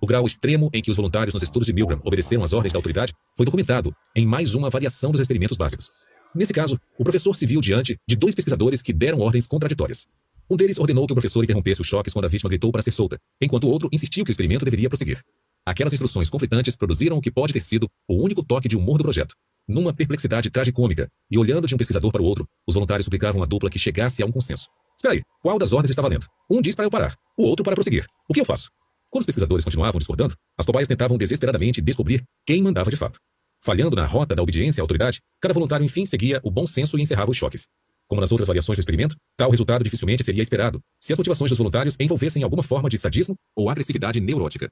O 0.00 0.06
grau 0.06 0.26
extremo 0.26 0.68
em 0.74 0.82
que 0.82 0.90
os 0.90 0.96
voluntários 0.96 1.32
nos 1.32 1.42
estudos 1.42 1.66
de 1.66 1.72
Milgram 1.72 2.00
obedeceram 2.04 2.44
às 2.44 2.52
ordens 2.52 2.72
da 2.72 2.78
autoridade 2.78 3.14
foi 3.34 3.46
documentado 3.46 3.94
em 4.14 4.26
mais 4.26 4.54
uma 4.54 4.68
variação 4.68 5.10
dos 5.10 5.20
experimentos 5.20 5.56
básicos. 5.56 5.88
Nesse 6.34 6.52
caso, 6.52 6.78
o 6.98 7.02
professor 7.02 7.34
se 7.34 7.46
viu 7.46 7.60
diante 7.60 7.98
de 8.06 8.14
dois 8.14 8.34
pesquisadores 8.34 8.82
que 8.82 8.92
deram 8.92 9.20
ordens 9.20 9.46
contraditórias. 9.46 10.06
Um 10.50 10.56
deles 10.56 10.78
ordenou 10.78 11.06
que 11.06 11.12
o 11.12 11.16
professor 11.16 11.42
interrompesse 11.42 11.80
os 11.80 11.86
choques 11.86 12.12
quando 12.12 12.26
a 12.26 12.28
vítima 12.28 12.48
gritou 12.48 12.70
para 12.70 12.82
ser 12.82 12.90
solta, 12.90 13.18
enquanto 13.40 13.64
o 13.64 13.70
outro 13.70 13.88
insistiu 13.90 14.24
que 14.24 14.30
o 14.30 14.32
experimento 14.32 14.64
deveria 14.64 14.88
prosseguir. 14.88 15.22
Aquelas 15.68 15.92
instruções 15.92 16.30
conflitantes 16.30 16.74
produziram 16.74 17.18
o 17.18 17.20
que 17.20 17.30
pode 17.30 17.52
ter 17.52 17.60
sido 17.60 17.90
o 18.08 18.14
único 18.14 18.42
toque 18.42 18.66
de 18.66 18.74
humor 18.74 18.96
do 18.96 19.04
projeto. 19.04 19.34
Numa 19.68 19.92
perplexidade 19.92 20.48
tragicômica, 20.48 21.10
e 21.30 21.36
olhando 21.36 21.66
de 21.66 21.74
um 21.74 21.76
pesquisador 21.76 22.10
para 22.10 22.22
o 22.22 22.24
outro, 22.24 22.48
os 22.66 22.72
voluntários 22.72 23.04
suplicavam 23.04 23.42
à 23.42 23.44
dupla 23.44 23.68
que 23.68 23.78
chegasse 23.78 24.22
a 24.22 24.26
um 24.26 24.32
consenso. 24.32 24.66
Espera 24.96 25.12
aí, 25.12 25.22
qual 25.42 25.58
das 25.58 25.74
ordens 25.74 25.90
está 25.90 26.00
valendo? 26.00 26.24
Um 26.50 26.62
diz 26.62 26.74
para 26.74 26.86
eu 26.86 26.90
parar, 26.90 27.14
o 27.36 27.42
outro 27.42 27.62
para 27.62 27.74
prosseguir. 27.74 28.06
O 28.26 28.32
que 28.32 28.40
eu 28.40 28.46
faço? 28.46 28.70
Quando 29.10 29.20
os 29.20 29.26
pesquisadores 29.26 29.62
continuavam 29.62 29.98
discordando, 29.98 30.34
as 30.56 30.64
cobaias 30.64 30.88
tentavam 30.88 31.18
desesperadamente 31.18 31.82
descobrir 31.82 32.24
quem 32.46 32.62
mandava 32.62 32.88
de 32.88 32.96
fato. 32.96 33.18
Falhando 33.60 33.94
na 33.94 34.06
rota 34.06 34.34
da 34.34 34.42
obediência 34.42 34.80
à 34.80 34.82
autoridade, 34.82 35.20
cada 35.38 35.52
voluntário 35.52 35.84
enfim 35.84 36.06
seguia 36.06 36.40
o 36.42 36.50
bom 36.50 36.66
senso 36.66 36.98
e 36.98 37.02
encerrava 37.02 37.30
os 37.30 37.36
choques. 37.36 37.66
Como 38.06 38.22
nas 38.22 38.32
outras 38.32 38.48
variações 38.48 38.78
do 38.78 38.80
experimento, 38.80 39.16
tal 39.36 39.50
resultado 39.50 39.84
dificilmente 39.84 40.24
seria 40.24 40.40
esperado 40.40 40.80
se 40.98 41.12
as 41.12 41.18
motivações 41.18 41.50
dos 41.50 41.58
voluntários 41.58 41.94
envolvessem 42.00 42.42
alguma 42.42 42.62
forma 42.62 42.88
de 42.88 42.96
sadismo 42.96 43.36
ou 43.54 43.68
agressividade 43.68 44.18
neurótica. 44.18 44.70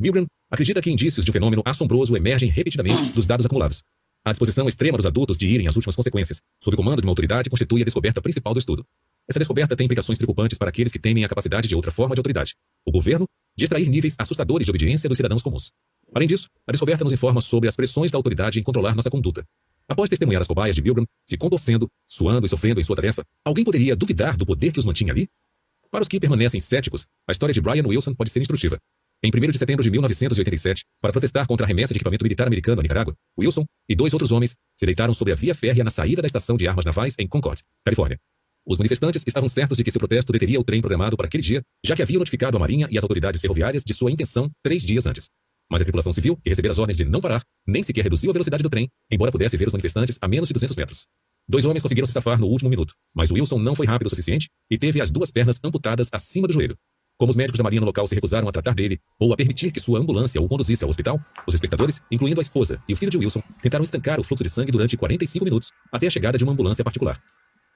Milgram 0.00 0.24
acredita 0.50 0.80
que 0.80 0.90
indícios 0.90 1.26
de 1.26 1.30
um 1.30 1.34
fenômeno 1.34 1.62
assombroso 1.62 2.16
emergem 2.16 2.48
repetidamente 2.48 3.12
dos 3.12 3.26
dados 3.26 3.44
acumulados. 3.44 3.82
A 4.24 4.32
disposição 4.32 4.66
extrema 4.66 4.96
dos 4.96 5.04
adultos 5.04 5.36
de 5.36 5.46
irem 5.46 5.66
às 5.66 5.76
últimas 5.76 5.94
consequências, 5.94 6.40
sob 6.64 6.74
o 6.74 6.76
comando 6.78 7.02
de 7.02 7.06
uma 7.06 7.10
autoridade, 7.10 7.50
constitui 7.50 7.82
a 7.82 7.84
descoberta 7.84 8.22
principal 8.22 8.54
do 8.54 8.58
estudo. 8.58 8.82
Essa 9.28 9.38
descoberta 9.38 9.76
tem 9.76 9.84
implicações 9.84 10.16
preocupantes 10.16 10.56
para 10.56 10.70
aqueles 10.70 10.90
que 10.90 10.98
temem 10.98 11.22
a 11.22 11.28
capacidade 11.28 11.68
de 11.68 11.76
outra 11.76 11.90
forma 11.90 12.14
de 12.14 12.18
autoridade, 12.18 12.54
o 12.86 12.90
governo, 12.90 13.26
de 13.54 13.64
extrair 13.64 13.88
níveis 13.90 14.14
assustadores 14.18 14.64
de 14.64 14.70
obediência 14.70 15.06
dos 15.06 15.16
cidadãos 15.16 15.42
comuns. 15.42 15.70
Além 16.14 16.26
disso, 16.26 16.48
a 16.66 16.72
descoberta 16.72 17.04
nos 17.04 17.12
informa 17.12 17.42
sobre 17.42 17.68
as 17.68 17.76
pressões 17.76 18.10
da 18.10 18.16
autoridade 18.16 18.58
em 18.58 18.62
controlar 18.62 18.94
nossa 18.94 19.10
conduta. 19.10 19.44
Após 19.86 20.08
testemunhar 20.08 20.40
as 20.40 20.48
cobaias 20.48 20.74
de 20.74 20.80
Milgram 20.80 21.04
se 21.28 21.36
contorcendo, 21.36 21.88
suando 22.08 22.46
e 22.46 22.48
sofrendo 22.48 22.80
em 22.80 22.84
sua 22.84 22.96
tarefa, 22.96 23.22
alguém 23.44 23.64
poderia 23.64 23.94
duvidar 23.94 24.36
do 24.36 24.46
poder 24.46 24.72
que 24.72 24.78
os 24.78 24.84
mantinha 24.86 25.12
ali? 25.12 25.28
Para 25.90 26.02
os 26.02 26.08
que 26.08 26.18
permanecem 26.18 26.60
céticos, 26.60 27.06
a 27.28 27.32
história 27.32 27.52
de 27.52 27.60
Brian 27.60 27.86
Wilson 27.86 28.14
pode 28.14 28.30
ser 28.30 28.40
instrutiva. 28.40 28.78
Em 29.22 29.28
1 29.28 29.50
de 29.50 29.58
setembro 29.58 29.82
de 29.82 29.90
1987, 29.90 30.82
para 30.98 31.12
protestar 31.12 31.46
contra 31.46 31.66
a 31.66 31.68
remessa 31.68 31.92
de 31.92 31.98
equipamento 31.98 32.24
militar 32.24 32.46
americano 32.46 32.80
à 32.80 32.82
Nicarágua, 32.82 33.14
Wilson 33.38 33.66
e 33.86 33.94
dois 33.94 34.14
outros 34.14 34.32
homens 34.32 34.56
se 34.74 34.86
deitaram 34.86 35.12
sobre 35.12 35.34
a 35.34 35.36
via 35.36 35.54
férrea 35.54 35.84
na 35.84 35.90
saída 35.90 36.22
da 36.22 36.26
estação 36.26 36.56
de 36.56 36.66
armas 36.66 36.86
navais 36.86 37.14
em 37.18 37.28
Concord, 37.28 37.60
Califórnia. 37.84 38.18
Os 38.66 38.78
manifestantes 38.78 39.22
estavam 39.26 39.46
certos 39.46 39.76
de 39.76 39.84
que 39.84 39.90
seu 39.90 39.98
protesto 39.98 40.32
deteria 40.32 40.58
o 40.58 40.64
trem 40.64 40.80
programado 40.80 41.18
para 41.18 41.26
aquele 41.26 41.42
dia, 41.42 41.62
já 41.84 41.94
que 41.94 42.00
haviam 42.00 42.18
notificado 42.18 42.56
a 42.56 42.60
Marinha 42.60 42.88
e 42.90 42.96
as 42.96 43.04
autoridades 43.04 43.42
ferroviárias 43.42 43.84
de 43.84 43.92
sua 43.92 44.10
intenção 44.10 44.50
três 44.62 44.82
dias 44.82 45.04
antes. 45.04 45.28
Mas 45.70 45.82
a 45.82 45.84
tripulação 45.84 46.14
civil, 46.14 46.38
que 46.38 46.48
recebera 46.48 46.72
as 46.72 46.78
ordens 46.78 46.96
de 46.96 47.04
não 47.04 47.20
parar, 47.20 47.44
nem 47.66 47.82
sequer 47.82 48.04
reduziu 48.04 48.30
a 48.30 48.32
velocidade 48.32 48.62
do 48.62 48.70
trem, 48.70 48.88
embora 49.10 49.30
pudesse 49.30 49.54
ver 49.54 49.66
os 49.66 49.72
manifestantes 49.74 50.16
a 50.18 50.26
menos 50.26 50.48
de 50.48 50.54
200 50.54 50.74
metros. 50.76 51.06
Dois 51.46 51.66
homens 51.66 51.82
conseguiram 51.82 52.06
se 52.06 52.12
safar 52.12 52.40
no 52.40 52.46
último 52.46 52.70
minuto, 52.70 52.94
mas 53.14 53.30
Wilson 53.30 53.58
não 53.58 53.74
foi 53.74 53.86
rápido 53.86 54.06
o 54.06 54.10
suficiente 54.10 54.48
e 54.70 54.78
teve 54.78 54.98
as 54.98 55.10
duas 55.10 55.30
pernas 55.30 55.60
amputadas 55.62 56.08
acima 56.10 56.48
do 56.48 56.54
joelho. 56.54 56.78
Como 57.20 57.28
os 57.28 57.36
médicos 57.36 57.58
da 57.58 57.62
Marinha 57.62 57.80
no 57.80 57.86
local 57.86 58.06
se 58.06 58.14
recusaram 58.14 58.48
a 58.48 58.52
tratar 58.52 58.74
dele 58.74 58.98
ou 59.18 59.30
a 59.30 59.36
permitir 59.36 59.70
que 59.70 59.78
sua 59.78 59.98
ambulância 59.98 60.40
o 60.40 60.48
conduzisse 60.48 60.84
ao 60.84 60.88
hospital, 60.88 61.20
os 61.46 61.52
espectadores, 61.52 62.00
incluindo 62.10 62.40
a 62.40 62.42
esposa 62.42 62.82
e 62.88 62.94
o 62.94 62.96
filho 62.96 63.10
de 63.10 63.18
Wilson, 63.18 63.42
tentaram 63.60 63.84
estancar 63.84 64.18
o 64.18 64.22
fluxo 64.22 64.42
de 64.42 64.48
sangue 64.48 64.72
durante 64.72 64.96
45 64.96 65.44
minutos 65.44 65.70
até 65.92 66.06
a 66.06 66.10
chegada 66.10 66.38
de 66.38 66.44
uma 66.44 66.54
ambulância 66.54 66.82
particular. 66.82 67.20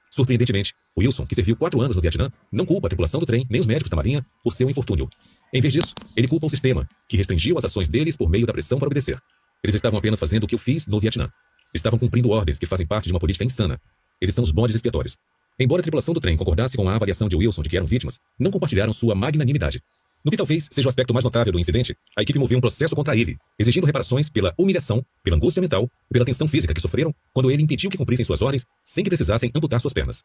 Surpreendentemente, 0.09 0.73
Wilson, 0.97 1.27
que 1.27 1.35
serviu 1.35 1.55
quatro 1.55 1.79
anos 1.79 1.95
no 1.95 2.01
Vietnã, 2.01 2.31
não 2.51 2.65
culpa 2.65 2.87
a 2.87 2.89
tripulação 2.89 3.19
do 3.19 3.25
trem 3.27 3.45
nem 3.47 3.61
os 3.61 3.67
médicos 3.67 3.91
da 3.91 3.95
Marinha 3.95 4.25
por 4.43 4.51
seu 4.51 4.67
infortúnio. 4.67 5.07
Em 5.53 5.61
vez 5.61 5.71
disso, 5.71 5.93
ele 6.17 6.27
culpa 6.27 6.47
o 6.47 6.49
sistema, 6.49 6.89
que 7.07 7.15
restringiu 7.15 7.55
as 7.55 7.65
ações 7.65 7.87
deles 7.87 8.15
por 8.15 8.27
meio 8.27 8.47
da 8.47 8.53
pressão 8.53 8.79
para 8.79 8.87
obedecer. 8.87 9.21
Eles 9.63 9.75
estavam 9.75 9.99
apenas 9.99 10.19
fazendo 10.19 10.45
o 10.45 10.47
que 10.47 10.55
eu 10.55 10.59
fiz 10.59 10.87
no 10.87 10.99
Vietnã. 10.99 11.29
Estavam 11.71 11.99
cumprindo 11.99 12.31
ordens 12.31 12.57
que 12.57 12.65
fazem 12.65 12.87
parte 12.87 13.05
de 13.05 13.13
uma 13.13 13.19
política 13.19 13.45
insana. 13.45 13.79
Eles 14.19 14.33
são 14.33 14.43
os 14.43 14.49
bodes 14.49 14.73
expiatórios. 14.73 15.15
Embora 15.57 15.79
a 15.79 15.83
tripulação 15.83 16.13
do 16.13 16.19
trem 16.19 16.35
concordasse 16.35 16.75
com 16.75 16.87
a 16.89 16.95
avaliação 16.95 17.29
de 17.29 17.35
Wilson 17.35 17.61
de 17.61 17.69
que 17.69 17.77
eram 17.77 17.85
vítimas, 17.85 18.19
não 18.37 18.51
compartilharam 18.51 18.91
sua 18.91 19.15
magnanimidade. 19.15 19.81
No 20.23 20.31
que 20.31 20.37
talvez 20.37 20.67
seja 20.71 20.87
o 20.87 20.89
aspecto 20.89 21.13
mais 21.13 21.23
notável 21.23 21.53
do 21.53 21.59
incidente, 21.59 21.95
a 22.17 22.21
equipe 22.21 22.37
moveu 22.37 22.57
um 22.57 22.61
processo 22.61 22.95
contra 22.95 23.15
ele, 23.15 23.37
exigindo 23.57 23.85
reparações 23.85 24.27
pela 24.27 24.53
humilhação, 24.57 25.05
pela 25.23 25.37
angústia 25.37 25.61
mental 25.61 25.89
e 26.09 26.13
pela 26.13 26.25
tensão 26.25 26.47
física 26.47 26.73
que 26.73 26.81
sofreram 26.81 27.13
quando 27.31 27.49
ele 27.49 27.63
impediu 27.63 27.89
que 27.89 27.97
cumprissem 27.97 28.25
suas 28.25 28.41
ordens 28.41 28.65
sem 28.83 29.03
que 29.03 29.09
precisassem 29.09 29.51
amputar 29.55 29.79
suas 29.79 29.93
pernas. 29.93 30.23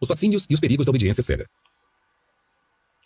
Os 0.00 0.08
fascínios 0.08 0.46
e 0.50 0.54
os 0.54 0.58
perigos 0.58 0.86
da 0.86 0.90
obediência 0.90 1.22
cega. 1.22 1.46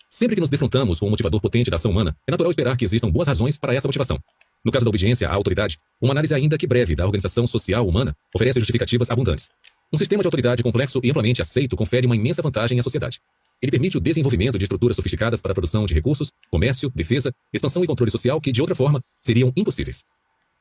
Sempre 0.09 0.37
que 0.37 0.41
nos 0.41 0.49
defrontamos 0.49 1.01
com 1.01 1.07
um 1.09 1.11
motivador 1.11 1.41
potente 1.41 1.69
da 1.69 1.77
ação 1.77 1.91
humana, 1.91 2.17
é 2.27 2.31
natural 2.31 2.51
esperar 2.51 2.77
que 2.77 2.85
existam 2.85 3.11
boas 3.11 3.27
razões 3.27 3.59
para 3.59 3.75
essa 3.75 3.89
motivação. 3.89 4.19
No 4.65 4.73
caso 4.73 4.85
da 4.85 4.89
obediência 4.89 5.29
à 5.29 5.35
autoridade, 5.35 5.79
uma 6.01 6.13
análise 6.13 6.33
ainda 6.33 6.57
que 6.57 6.67
breve 6.67 6.95
da 6.95 7.05
organização 7.05 7.47
social 7.47 7.87
humana 7.87 8.17
oferece 8.35 8.59
justificativas 8.61 9.11
abundantes. 9.11 9.51
Um 9.93 9.99
sistema 9.99 10.23
de 10.23 10.27
autoridade 10.27 10.63
complexo 10.63 11.01
e 11.03 11.11
amplamente 11.11 11.41
aceito 11.41 11.77
confere 11.77 12.07
uma 12.07 12.17
imensa 12.17 12.43
vantagem 12.43 12.79
à 12.79 12.83
sociedade. 12.83 13.21
Ele 13.63 13.71
permite 13.71 13.97
o 13.97 14.01
desenvolvimento 14.01 14.59
de 14.59 14.65
estruturas 14.65 14.97
sofisticadas 14.97 15.41
para 15.41 15.53
a 15.53 15.55
produção 15.55 15.87
de 15.87 15.95
recursos, 15.95 16.31
comércio, 16.51 16.91
defesa, 16.95 17.33
expansão 17.53 17.85
e 17.85 17.87
controle 17.87 18.11
social 18.11 18.41
que, 18.41 18.53
de 18.53 18.61
outra 18.61 18.75
forma, 18.75 19.01
seriam 19.21 19.53
impossíveis. 19.57 20.05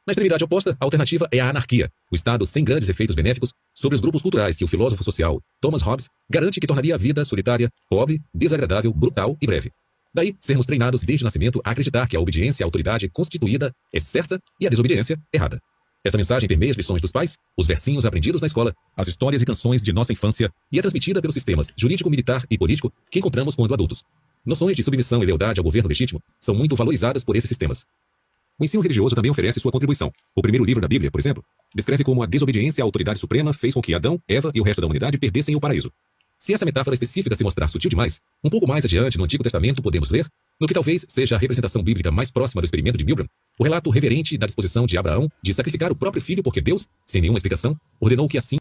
Na 0.07 0.11
extremidade 0.11 0.43
oposta, 0.43 0.77
a 0.79 0.85
alternativa 0.85 1.27
é 1.31 1.39
a 1.39 1.49
anarquia, 1.49 1.91
o 2.11 2.15
Estado 2.15 2.45
sem 2.45 2.63
grandes 2.63 2.87
efeitos 2.87 3.15
benéficos 3.15 3.51
sobre 3.73 3.95
os 3.95 4.01
grupos 4.01 4.21
culturais 4.21 4.55
que 4.55 4.63
o 4.63 4.67
filósofo 4.67 5.03
social 5.03 5.41
Thomas 5.59 5.81
Hobbes 5.81 6.07
garante 6.29 6.59
que 6.59 6.67
tornaria 6.67 6.93
a 6.93 6.97
vida 6.97 7.25
solitária, 7.25 7.71
pobre, 7.89 8.21
desagradável, 8.31 8.93
brutal 8.93 9.35
e 9.41 9.47
breve. 9.47 9.71
Daí, 10.13 10.35
sermos 10.39 10.67
treinados 10.67 11.01
desde 11.01 11.23
o 11.23 11.27
nascimento 11.27 11.59
a 11.65 11.71
acreditar 11.71 12.07
que 12.07 12.15
a 12.15 12.19
obediência 12.19 12.63
à 12.63 12.65
autoridade 12.67 13.09
constituída 13.09 13.73
é 13.91 13.99
certa 13.99 14.39
e 14.59 14.67
a 14.67 14.69
desobediência 14.69 15.19
errada. 15.33 15.59
Essa 16.05 16.17
mensagem 16.17 16.47
permeia 16.47 16.69
as 16.69 16.77
lições 16.77 17.01
dos 17.01 17.11
pais, 17.11 17.35
os 17.57 17.65
versinhos 17.65 18.05
aprendidos 18.05 18.39
na 18.39 18.45
escola, 18.45 18.75
as 18.95 19.07
histórias 19.07 19.41
e 19.41 19.45
canções 19.45 19.81
de 19.81 19.91
nossa 19.91 20.13
infância 20.13 20.53
e 20.71 20.77
é 20.77 20.81
transmitida 20.81 21.19
pelos 21.19 21.33
sistemas 21.33 21.73
jurídico, 21.75 22.11
militar 22.11 22.45
e 22.47 22.59
político 22.59 22.93
que 23.09 23.17
encontramos 23.17 23.55
quando 23.55 23.73
adultos. 23.73 24.03
Noções 24.45 24.77
de 24.77 24.83
submissão 24.83 25.23
e 25.23 25.25
lealdade 25.25 25.59
ao 25.59 25.63
governo 25.63 25.89
legítimo 25.89 26.21
são 26.39 26.53
muito 26.53 26.75
valorizadas 26.75 27.23
por 27.23 27.35
esses 27.35 27.47
sistemas. 27.47 27.87
O 28.59 28.63
ensino 28.63 28.83
religioso 28.83 29.15
também 29.15 29.31
oferece 29.31 29.59
sua 29.59 29.71
contribuição. 29.71 30.11
O 30.35 30.43
primeiro 30.43 30.63
livro 30.63 30.79
da 30.79 30.87
Bíblia, 30.87 31.09
por 31.09 31.19
exemplo, 31.19 31.43
descreve 31.73 32.03
como 32.03 32.21
a 32.21 32.27
desobediência 32.27 32.83
à 32.83 32.85
autoridade 32.85 33.17
suprema 33.17 33.51
fez 33.51 33.73
com 33.73 33.81
que 33.81 33.95
Adão, 33.95 34.21
Eva 34.27 34.51
e 34.53 34.61
o 34.61 34.63
resto 34.63 34.81
da 34.81 34.85
humanidade 34.85 35.17
perdessem 35.17 35.55
o 35.55 35.59
paraíso. 35.59 35.91
Se 36.37 36.53
essa 36.53 36.65
metáfora 36.65 36.93
específica 36.93 37.35
se 37.35 37.43
mostrar 37.43 37.67
sutil 37.67 37.89
demais, 37.89 38.21
um 38.43 38.49
pouco 38.51 38.67
mais 38.67 38.85
adiante 38.85 39.17
no 39.17 39.23
Antigo 39.23 39.41
Testamento 39.41 39.81
podemos 39.81 40.11
ler, 40.11 40.29
no 40.59 40.67
que 40.67 40.73
talvez 40.73 41.05
seja 41.09 41.35
a 41.35 41.39
representação 41.39 41.83
bíblica 41.83 42.11
mais 42.11 42.31
próxima 42.31 42.61
do 42.61 42.65
experimento 42.65 42.97
de 42.97 43.05
Milgram, 43.05 43.27
o 43.59 43.63
relato 43.63 43.89
reverente 43.89 44.37
da 44.37 44.45
disposição 44.45 44.85
de 44.85 44.97
Abraão 44.97 45.29
de 45.43 45.53
sacrificar 45.53 45.91
o 45.91 45.95
próprio 45.95 46.21
filho 46.21 46.43
porque 46.43 46.61
Deus, 46.61 46.87
sem 47.05 47.21
nenhuma 47.21 47.37
explicação, 47.37 47.75
ordenou 47.99 48.27
que 48.27 48.37
assim 48.37 48.57